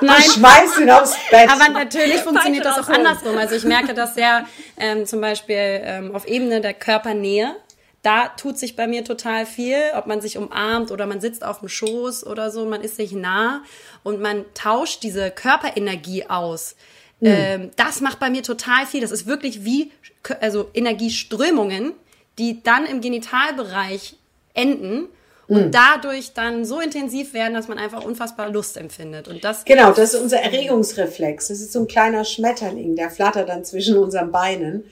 [0.03, 0.17] Nein.
[0.23, 1.49] Du schmeißt ihn aufs Bett.
[1.51, 3.39] Aber natürlich funktioniert das auch andersrum.
[3.39, 4.45] Also ich merke das sehr
[4.77, 7.57] ähm, zum Beispiel ähm, auf Ebene der Körpernähe
[8.03, 11.61] da tut sich bei mir total viel, ob man sich umarmt oder man sitzt auf
[11.61, 13.63] dem Schoß oder so, man ist sich nah
[14.03, 16.77] und man tauscht diese Körperenergie aus.
[17.21, 17.29] Mhm.
[17.29, 19.03] Ähm, das macht bei mir total viel.
[19.03, 19.93] Das ist wirklich wie
[20.41, 21.93] also Energieströmungen,
[22.39, 24.17] die dann im Genitalbereich
[24.55, 25.09] enden
[25.47, 25.71] und mhm.
[25.73, 29.29] dadurch dann so intensiv werden, dass man einfach unfassbar Lust empfindet.
[29.29, 31.49] Und das genau, das ist unser Erregungsreflex.
[31.49, 34.85] Das ist so ein kleiner Schmetterling, der flattert dann zwischen unseren Beinen.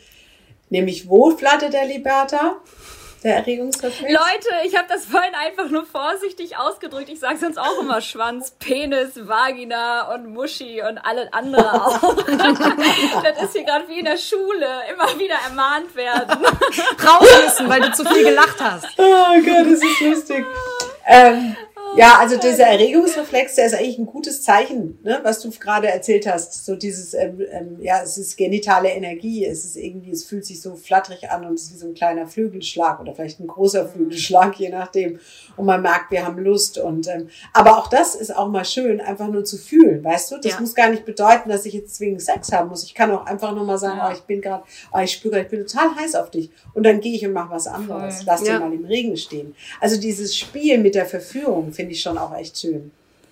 [0.69, 2.57] Nämlich wo flattert der Liberta?
[3.29, 4.11] Der Erregungsreflex?
[4.11, 7.11] Leute, ich habe das vorhin einfach nur vorsichtig ausgedrückt.
[7.11, 12.15] Ich sage sonst auch immer Schwanz, Penis, Vagina und Muschi und alle andere auch.
[12.25, 14.67] das ist hier gerade wie in der Schule.
[14.91, 16.43] Immer wieder ermahnt werden.
[17.07, 18.87] Raus müssen, weil du zu viel gelacht hast.
[18.97, 20.47] Oh Gott, das ist lustig.
[21.07, 21.55] Ähm,
[21.97, 26.27] ja, also dieser Erregungsreflex, der ist eigentlich ein gutes Zeichen, ne, was du gerade erzählt
[26.27, 26.65] hast.
[26.65, 30.61] So dieses, ähm, ähm, ja, es ist genitale Energie, es ist irgendwie, es fühlt sich
[30.61, 33.89] so flatterig an und es ist wie so ein kleiner Flügelschlag oder vielleicht ein großer
[33.89, 35.19] Flügelschlag, je nachdem.
[35.57, 39.01] Und man merkt, wir haben Lust und, ähm, aber auch das ist auch mal schön,
[39.01, 40.37] einfach nur zu fühlen, weißt du?
[40.37, 40.61] Das ja.
[40.61, 42.85] muss gar nicht bedeuten, dass ich jetzt zwingend Sex haben muss.
[42.85, 44.09] Ich kann auch einfach nur mal sagen, ja.
[44.09, 44.63] oh, ich bin gerade,
[44.93, 46.51] oh, ich spüre, ich bin total heiß auf dich.
[46.75, 48.17] Und dann gehe ich und mache was anderes.
[48.17, 48.25] Voll.
[48.27, 48.59] Lass ja.
[48.59, 49.55] den mal im Regen stehen.
[49.81, 52.91] Also dieses Spiel mit der Verführung, finde ich schon auch echt schön.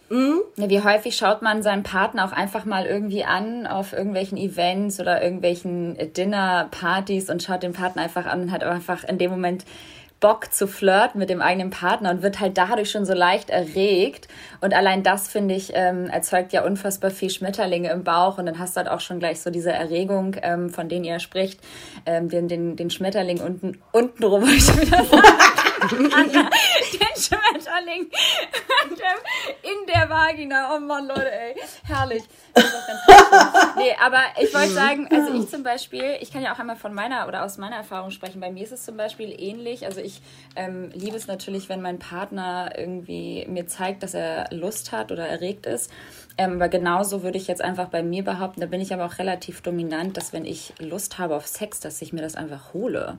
[0.09, 0.43] Mhm.
[0.57, 5.01] Ja, wie häufig schaut man seinen Partner auch einfach mal irgendwie an auf irgendwelchen Events
[5.01, 9.65] oder irgendwelchen Dinnerpartys und schaut den Partner einfach an und hat einfach in dem Moment
[10.21, 14.29] Bock zu flirten mit dem eigenen Partner und wird halt dadurch schon so leicht erregt.
[14.61, 18.39] Und allein das, finde ich, ähm, erzeugt ja unfassbar viel Schmetterlinge im Bauch.
[18.39, 21.19] Und dann hast du halt auch schon gleich so diese Erregung, ähm, von denen ihr
[21.19, 21.59] spricht,
[22.07, 25.05] ähm, den, den, den Schmetterling unten, unten rum, ich wieder
[25.91, 28.11] den Schmetterling
[29.63, 30.75] in der Vagina.
[30.75, 31.55] Oh Mann, Leute, ey.
[31.85, 32.23] Herrlich.
[33.77, 36.95] nee, aber ich wollte sagen, also ich zum Beispiel, ich kann ja auch einmal von
[36.95, 38.41] meiner oder aus meiner Erfahrung sprechen.
[38.41, 39.85] Bei mir ist es zum Beispiel ähnlich.
[39.85, 40.21] Also ich
[40.57, 45.27] ähm, liebe es natürlich, wenn mein Partner irgendwie mir zeigt, dass er Lust hat oder
[45.27, 45.91] erregt ist.
[46.39, 49.19] Ähm, aber genauso würde ich jetzt einfach bei mir behaupten, da bin ich aber auch
[49.19, 53.19] relativ dominant, dass wenn ich Lust habe auf Sex, dass ich mir das einfach hole.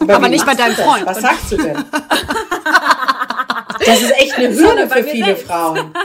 [0.00, 1.06] Aber, aber nicht bei deinem Freund.
[1.06, 1.74] Was sagst du denn?
[3.86, 5.46] das ist echt eine Hürde für viele selbst.
[5.46, 5.92] Frauen.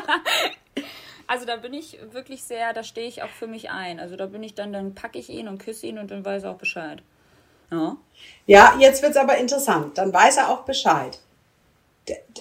[1.26, 4.00] Also da bin ich wirklich sehr, da stehe ich auch für mich ein.
[4.00, 6.44] Also da bin ich dann, dann packe ich ihn und küsse ihn und dann weiß
[6.44, 7.02] er auch Bescheid.
[7.72, 7.98] Ja,
[8.46, 9.98] ja jetzt wird es aber interessant.
[9.98, 11.20] Dann weiß er auch Bescheid.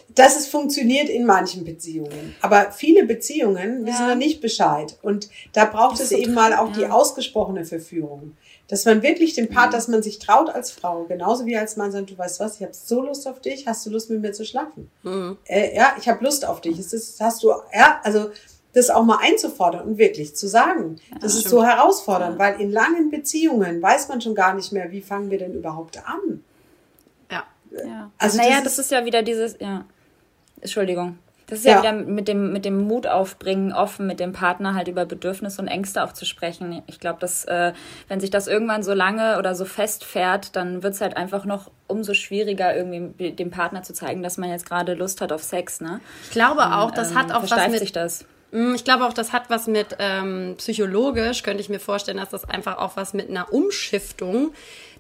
[0.09, 2.35] Dass es funktioniert in manchen Beziehungen.
[2.43, 4.09] Aber viele Beziehungen wissen ja.
[4.09, 4.99] da nicht Bescheid.
[5.01, 6.75] Und da braucht es eben mal auch ja.
[6.75, 8.37] die ausgesprochene Verführung.
[8.69, 9.73] Dass man wirklich den Part, mhm.
[9.73, 12.63] dass man sich traut als Frau, genauso wie als Mann sagt, du weißt was, ich
[12.63, 14.91] habe so Lust auf dich, hast du Lust mit mir zu schlafen?
[15.03, 15.37] Mhm.
[15.45, 16.79] Äh, ja, ich habe Lust auf dich.
[16.79, 18.31] Ist das, hast du, ja, also
[18.73, 20.97] das auch mal einzufordern und wirklich zu sagen.
[21.11, 22.39] Ja, das, ist so herausfordernd, ja.
[22.39, 25.99] weil in langen Beziehungen weiß man schon gar nicht mehr, wie fangen wir denn überhaupt
[25.99, 26.43] an.
[27.31, 27.45] Ja.
[27.71, 28.11] ja.
[28.17, 29.85] Also naja, das, das ist ja wieder dieses, ja.
[30.61, 31.19] Entschuldigung.
[31.53, 34.73] Das ist ja, ja, wieder mit dem, mit dem Mut aufbringen, offen mit dem Partner
[34.73, 36.83] halt über Bedürfnisse und Ängste auch zu sprechen.
[36.87, 37.75] Ich glaube, dass äh,
[38.09, 41.71] wenn sich das irgendwann so lange oder so festfährt, dann wird es halt einfach noch
[41.89, 45.83] umso schwieriger, irgendwie dem Partner zu zeigen, dass man jetzt gerade Lust hat auf Sex.
[45.83, 46.01] Ne?
[46.25, 47.81] Ich glaube auch, das ähm, hat auch was mit...
[47.81, 48.25] Sich das.
[48.51, 52.31] Mm, ich glaube auch, das hat was mit ähm, psychologisch, könnte ich mir vorstellen, dass
[52.31, 54.55] das einfach auch was mit einer Umschiftung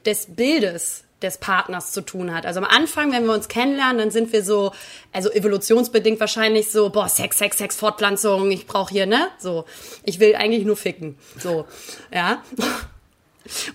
[0.04, 2.46] des Bildes des Partners zu tun hat.
[2.46, 4.72] Also am Anfang, wenn wir uns kennenlernen, dann sind wir so,
[5.12, 9.28] also evolutionsbedingt wahrscheinlich so, boah, Sex, Sex, Sex, Fortpflanzung, ich brauche hier, ne?
[9.38, 9.64] So,
[10.04, 11.18] ich will eigentlich nur ficken.
[11.38, 11.66] So,
[12.12, 12.42] ja.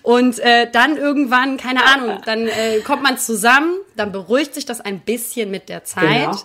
[0.02, 4.80] Und äh, dann irgendwann, keine Ahnung, dann äh, kommt man zusammen, dann beruhigt sich das
[4.80, 6.30] ein bisschen mit der Zeit.
[6.30, 6.42] Genau.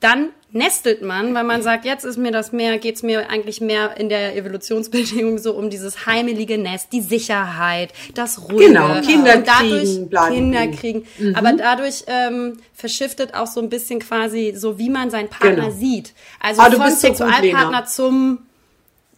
[0.00, 3.96] Dann nestelt man, weil man sagt, jetzt ist mir das mehr, geht's mir eigentlich mehr
[3.96, 8.66] in der Evolutionsbedingung so um dieses heimelige Nest, die Sicherheit, das Ruhe.
[8.66, 11.06] Genau, Kinder und dadurch kriegen, Kinder kriegen.
[11.18, 11.34] Mhm.
[11.34, 15.70] Aber dadurch ähm, verschiftet auch so ein bisschen quasi so, wie man seinen Partner genau.
[15.70, 16.12] sieht.
[16.38, 18.38] Also ah, von Sexualpartner zum,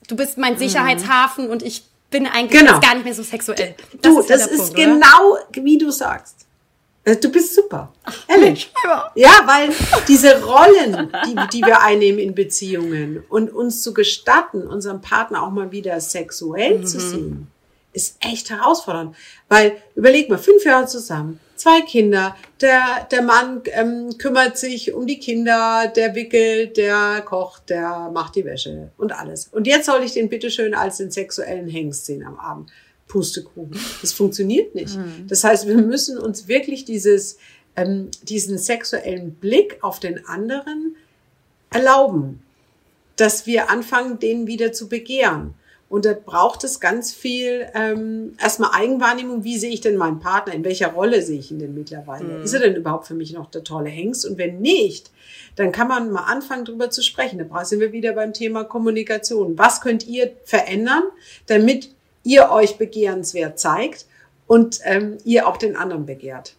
[0.09, 0.55] du bist mein.
[0.55, 1.51] Sicherheitshafen mhm.
[1.51, 2.79] und ich bin eigentlich genau.
[2.79, 3.75] gar nicht mehr so sexuell.
[4.01, 5.65] Das du, ist das ist Punkt, genau, oder?
[5.65, 6.44] wie du sagst.
[7.05, 7.93] Äh, du bist super.
[8.29, 8.73] Ehrlich.
[9.15, 9.71] Ja, weil
[10.09, 15.51] diese Rollen, die, die wir einnehmen in Beziehungen und uns zu gestatten, unseren Partner auch
[15.51, 16.87] mal wieder sexuell mhm.
[16.87, 17.47] zu sehen,
[17.93, 19.15] ist echt herausfordernd.
[19.49, 25.07] Weil, überleg mal, fünf Jahre zusammen, zwei Kinder, der, der Mann ähm, kümmert sich um
[25.07, 29.49] die Kinder, der wickelt, der kocht, der macht die Wäsche und alles.
[29.49, 32.71] Und jetzt soll ich den bitteschön als den sexuellen Hengst sehen am Abend.
[33.15, 33.79] Pustekuchen.
[34.01, 34.97] Das funktioniert nicht.
[34.97, 35.29] Mhm.
[35.29, 37.39] Das heißt, wir müssen uns wirklich dieses,
[37.77, 40.97] ähm, diesen sexuellen Blick auf den anderen
[41.71, 42.43] erlauben,
[43.15, 45.55] dass wir anfangen, den wieder zu begehren.
[45.89, 49.45] Und da braucht es ganz viel ähm, erstmal Eigenwahrnehmung.
[49.45, 50.53] Wie sehe ich denn meinen Partner?
[50.53, 52.39] In welcher Rolle sehe ich ihn denn mittlerweile?
[52.39, 52.43] Mhm.
[52.43, 54.27] Ist er denn überhaupt für mich noch der tolle Hengst?
[54.27, 55.13] Und wenn nicht,
[55.55, 57.39] dann kann man mal anfangen, darüber zu sprechen.
[57.39, 59.57] Da sind wir wieder beim Thema Kommunikation.
[59.57, 61.05] Was könnt ihr verändern,
[61.47, 61.94] damit
[62.25, 64.07] ihr euch begehrenswert zeigt
[64.47, 66.55] und ähm, ihr auch den anderen begehrt.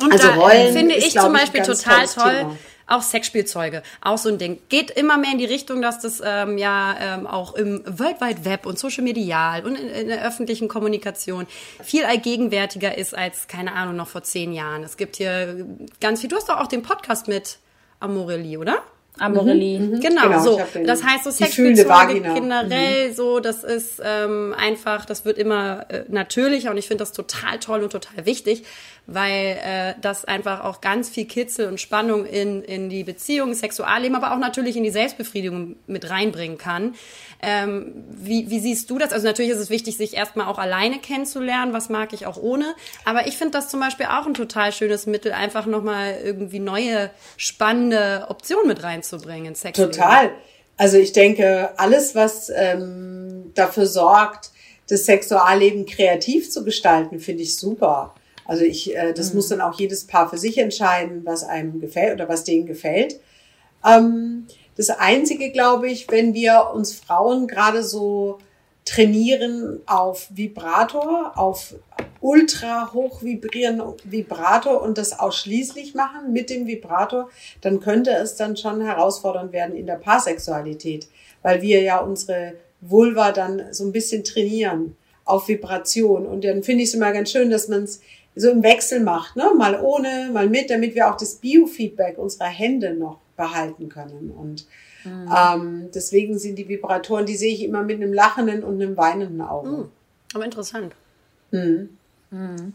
[0.00, 2.38] Und also da Rollen finde ich ist, zum Beispiel total toll.
[2.38, 2.58] Thema.
[2.88, 4.60] Auch Sexspielzeuge, auch so ein Ding.
[4.68, 8.44] Geht immer mehr in die Richtung, dass das ähm, ja ähm, auch im World Wide
[8.44, 11.48] Web und Social Medial und in, in der öffentlichen Kommunikation
[11.82, 14.84] viel allgegenwärtiger ist als, keine Ahnung, noch vor zehn Jahren.
[14.84, 15.66] Es gibt hier
[16.00, 16.30] ganz viel.
[16.30, 17.58] Du hast doch auch den Podcast mit
[17.98, 18.84] Amorelie, oder?
[19.18, 19.78] Amorelie.
[19.78, 20.00] Mhm, mhm.
[20.00, 20.60] Genau, genau, so.
[20.84, 23.14] Das heißt, so Sexspielzeuge generell, mhm.
[23.14, 27.58] so, das ist ähm, einfach, das wird immer äh, natürlicher und ich finde das total
[27.58, 28.64] toll und total wichtig,
[29.06, 34.16] weil äh, das einfach auch ganz viel Kitzel und Spannung in, in die Beziehung, Sexualleben,
[34.16, 36.94] aber auch natürlich in die Selbstbefriedigung mit reinbringen kann.
[37.42, 39.12] Ähm, wie, wie siehst du das?
[39.12, 42.74] Also natürlich ist es wichtig, sich erstmal auch alleine kennenzulernen, was mag ich auch ohne.
[43.04, 47.10] Aber ich finde das zum Beispiel auch ein total schönes Mittel, einfach nochmal irgendwie neue,
[47.36, 49.92] spannende Optionen mit reinzubringen ins Sexleben.
[49.92, 50.30] Total.
[50.76, 54.50] Also ich denke, alles, was ähm, dafür sorgt,
[54.88, 58.14] das Sexualleben kreativ zu gestalten, finde ich super.
[58.44, 59.36] Also ich, äh, das mhm.
[59.36, 63.18] muss dann auch jedes Paar für sich entscheiden, was einem gefällt oder was denen gefällt.
[63.84, 64.46] Ähm,
[64.76, 68.38] das Einzige, glaube ich, wenn wir uns Frauen gerade so
[68.84, 71.74] trainieren auf Vibrator, auf
[72.20, 77.30] ultra hoch vibrierenden Vibrator und das ausschließlich machen mit dem Vibrator,
[77.60, 81.08] dann könnte es dann schon herausfordernd werden in der Paarsexualität,
[81.42, 86.26] weil wir ja unsere Vulva dann so ein bisschen trainieren auf Vibration.
[86.26, 88.00] Und dann finde ich es immer ganz schön, dass man es
[88.34, 89.50] so im Wechsel macht, ne?
[89.56, 94.30] mal ohne, mal mit, damit wir auch das Biofeedback unserer Hände noch behalten können.
[94.30, 94.66] Und
[95.04, 95.32] mhm.
[95.34, 99.40] ähm, deswegen sind die Vibratoren, die sehe ich immer mit einem lachenden und einem weinenden
[99.40, 99.70] Auge.
[99.70, 99.88] Mhm.
[100.34, 100.94] Aber interessant.
[101.50, 101.96] Mhm.
[102.30, 102.72] Mhm.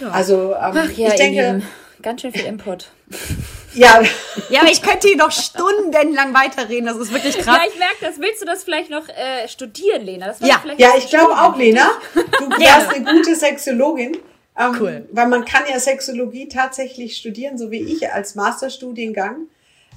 [0.00, 0.10] Ja.
[0.10, 1.62] Also ähm, Ach, ja, ich denke,
[2.00, 2.90] ganz schön viel Input.
[3.74, 4.02] Ja.
[4.50, 6.84] ja, aber ich könnte hier noch stundenlang weiterreden.
[6.84, 7.56] Das ist wirklich krass.
[7.56, 8.20] Ja, ich merke das.
[8.20, 10.34] Willst du das vielleicht noch äh, studieren, Lena?
[10.40, 11.90] ja, ja ich glaube auch, Lena.
[12.14, 14.18] Du wärst eine gute Sexologin.
[14.58, 15.08] Ähm, cool.
[15.12, 19.46] Weil man kann ja Sexologie tatsächlich studieren, so wie ich als Masterstudiengang.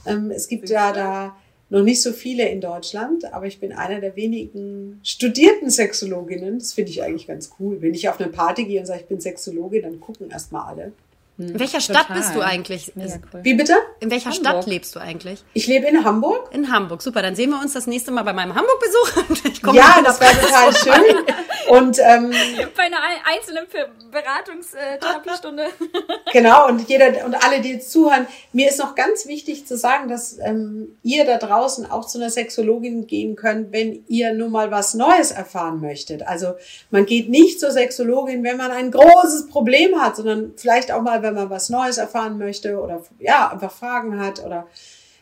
[0.06, 1.36] Ähm, es gibt ja da
[1.76, 6.57] noch nicht so viele in Deutschland, aber ich bin einer der wenigen studierten Sexologinnen.
[6.57, 7.82] Das finde ich eigentlich ganz cool.
[7.82, 10.93] Wenn ich auf eine Party gehe und sage, ich bin Sexologin, dann gucken erstmal alle.
[11.38, 12.17] In welcher Stadt Total.
[12.17, 12.93] bist du eigentlich?
[12.95, 13.43] Cool.
[13.43, 13.75] Wie bitte?
[13.99, 14.53] In welcher Hamburg.
[14.53, 15.43] Stadt lebst du eigentlich?
[15.53, 16.49] Ich lebe in Hamburg.
[16.53, 17.21] In Hamburg, super.
[17.21, 19.23] Dann sehen wir uns das nächste Mal bei meinem Hamburg-Besuch.
[19.73, 21.25] Ja, das wäre total schön.
[21.69, 22.31] Und ähm,
[22.77, 23.65] bei einer einzelnen
[24.11, 25.65] Beratungstherapiestunde.
[26.31, 26.67] genau.
[26.67, 30.38] Und jeder und alle, die jetzt zuhören, mir ist noch ganz wichtig zu sagen, dass
[30.39, 34.93] ähm, ihr da draußen auch zu einer Sexologin gehen könnt, wenn ihr nur mal was
[34.93, 36.27] Neues erfahren möchtet.
[36.27, 36.53] Also
[36.91, 41.23] man geht nicht zur Sexologin, wenn man ein großes Problem hat, sondern vielleicht auch mal
[41.26, 44.67] wenn man was Neues erfahren möchte oder ja, einfach Fragen hat oder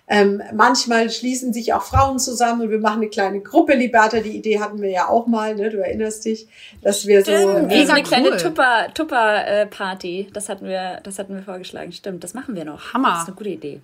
[0.05, 3.73] ähm, manchmal schließen sich auch Frauen zusammen und wir machen eine kleine Gruppe.
[3.73, 5.69] Liberta, die Idee hatten wir ja auch mal, ne?
[5.69, 6.47] du erinnerst dich,
[6.81, 10.27] dass wir Stimmt, so äh, äh, so eine kleine Tupper, Tupper äh, Party.
[10.33, 11.93] Das hatten wir, das hatten wir vorgeschlagen.
[11.93, 12.93] Stimmt, das machen wir noch.
[12.93, 13.11] Hammer.
[13.11, 13.81] Das ist eine gute Idee.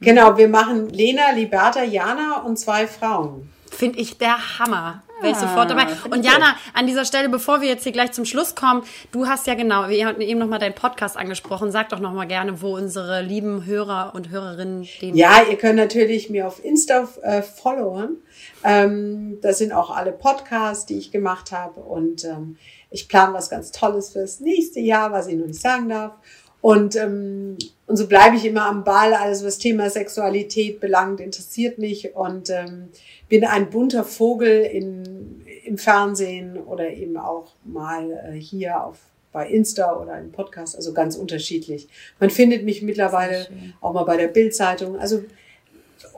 [0.00, 3.50] genau, wir machen Lena, Liberta, Jana und zwei Frauen.
[3.70, 5.02] Finde ich der Hammer.
[5.20, 5.86] Wäre ich sofort dabei.
[6.10, 9.46] Und Jana, an dieser Stelle, bevor wir jetzt hier gleich zum Schluss kommen, du hast
[9.46, 11.70] ja genau, wir hatten eben nochmal deinen Podcast angesprochen.
[11.72, 15.16] Sag doch nochmal gerne, wo unsere lieben Hörer und Hörerinnen den.
[15.16, 18.18] Ja, ihr könnt natürlich mir auf Insta äh, followen.
[18.62, 21.80] Ähm, da sind auch alle Podcasts, die ich gemacht habe.
[21.80, 22.56] Und ähm,
[22.90, 26.12] ich plane was ganz Tolles fürs nächste Jahr, was ich noch nicht sagen darf.
[26.60, 27.56] Und, ähm,
[27.86, 29.14] und so bleibe ich immer am Ball.
[29.14, 32.14] Alles, was Thema Sexualität belangt, interessiert mich.
[32.14, 32.88] Und ähm,
[33.28, 38.98] bin ein bunter Vogel in, im Fernsehen oder eben auch mal äh, hier auf
[39.32, 41.88] bei Insta oder im Podcast, also ganz unterschiedlich.
[42.18, 43.46] Man findet mich mittlerweile
[43.82, 45.24] auch mal bei der Bildzeitung, also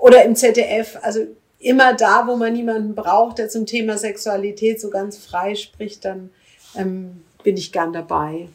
[0.01, 1.27] oder im ZDF, also
[1.59, 6.31] immer da, wo man niemanden braucht, der zum Thema Sexualität so ganz frei spricht, dann
[6.77, 8.49] ähm, bin ich gern dabei.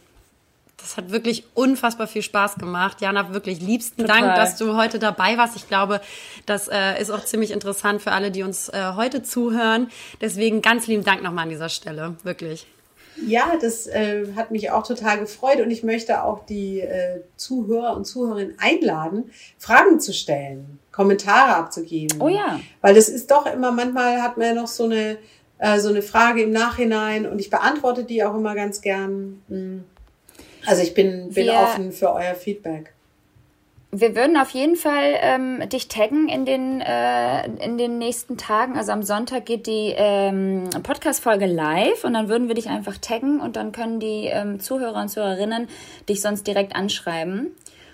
[0.83, 2.99] Das hat wirklich unfassbar viel Spaß gemacht.
[2.99, 4.21] Jana, wirklich liebsten Total.
[4.21, 5.55] Dank, dass du heute dabei warst.
[5.55, 6.01] Ich glaube,
[6.45, 9.89] das äh, ist auch ziemlich interessant für alle, die uns äh, heute zuhören.
[10.19, 12.15] Deswegen ganz lieben Dank nochmal an dieser Stelle.
[12.23, 12.67] Wirklich.
[13.25, 17.95] Ja, das äh, hat mich auch total gefreut und ich möchte auch die äh, Zuhörer
[17.95, 22.21] und Zuhörerinnen einladen, Fragen zu stellen, Kommentare abzugeben.
[22.21, 22.59] Oh ja.
[22.81, 25.17] Weil das ist doch immer, manchmal hat man ja noch so eine,
[25.59, 29.41] äh, so eine Frage im Nachhinein und ich beantworte die auch immer ganz gern.
[29.47, 29.92] Mm.
[30.65, 32.93] Also ich bin, bin Wir- offen für euer Feedback.
[33.95, 38.75] Wir würden auf jeden Fall ähm, dich taggen in den, äh, in den nächsten Tagen.
[38.75, 43.39] Also am Sonntag geht die ähm, Podcast-Folge live und dann würden wir dich einfach taggen
[43.39, 45.67] und dann können die ähm, Zuhörer und Zuhörerinnen
[46.09, 47.51] dich sonst direkt anschreiben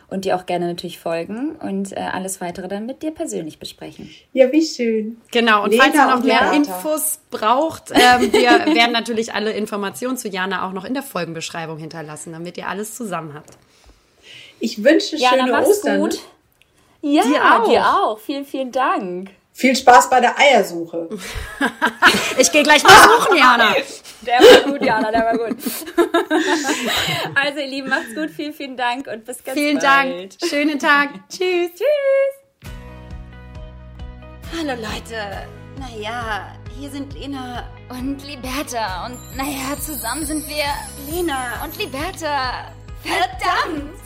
[0.10, 4.10] und dir auch gerne natürlich folgen und äh, alles weitere dann mit dir persönlich besprechen.
[4.34, 5.22] Ja, wie schön.
[5.32, 6.56] Genau, und Lena falls ihr noch mehr Renata.
[6.56, 8.42] Infos braucht, ähm, wir
[8.76, 12.96] werden natürlich alle Informationen zu Jana auch noch in der Folgenbeschreibung hinterlassen, damit ihr alles
[12.96, 13.52] zusammen habt.
[14.60, 16.02] Ich wünsche schöne Ostern.
[16.02, 16.10] ne?
[17.02, 17.70] Ja, Dir auch.
[17.70, 18.20] dir auch.
[18.20, 19.30] Vielen, vielen Dank.
[19.54, 21.10] Viel Spaß bei der Eiersuche.
[22.38, 23.76] Ich gehe gleich mal suchen, Jana.
[24.22, 25.58] Der war gut, Jana, der war gut.
[27.36, 30.08] also ihr Lieben, macht's gut, vielen, vielen Dank und bis ganz vielen bald.
[30.08, 31.10] Vielen Dank, schönen Tag.
[31.30, 31.72] Tschüss.
[31.74, 32.70] Tschüss.
[34.58, 35.48] Hallo Leute.
[35.80, 40.66] Naja, hier sind Lena und Liberta und naja, zusammen sind wir
[41.10, 42.74] Lena und Liberta.
[43.04, 44.00] Verdammt!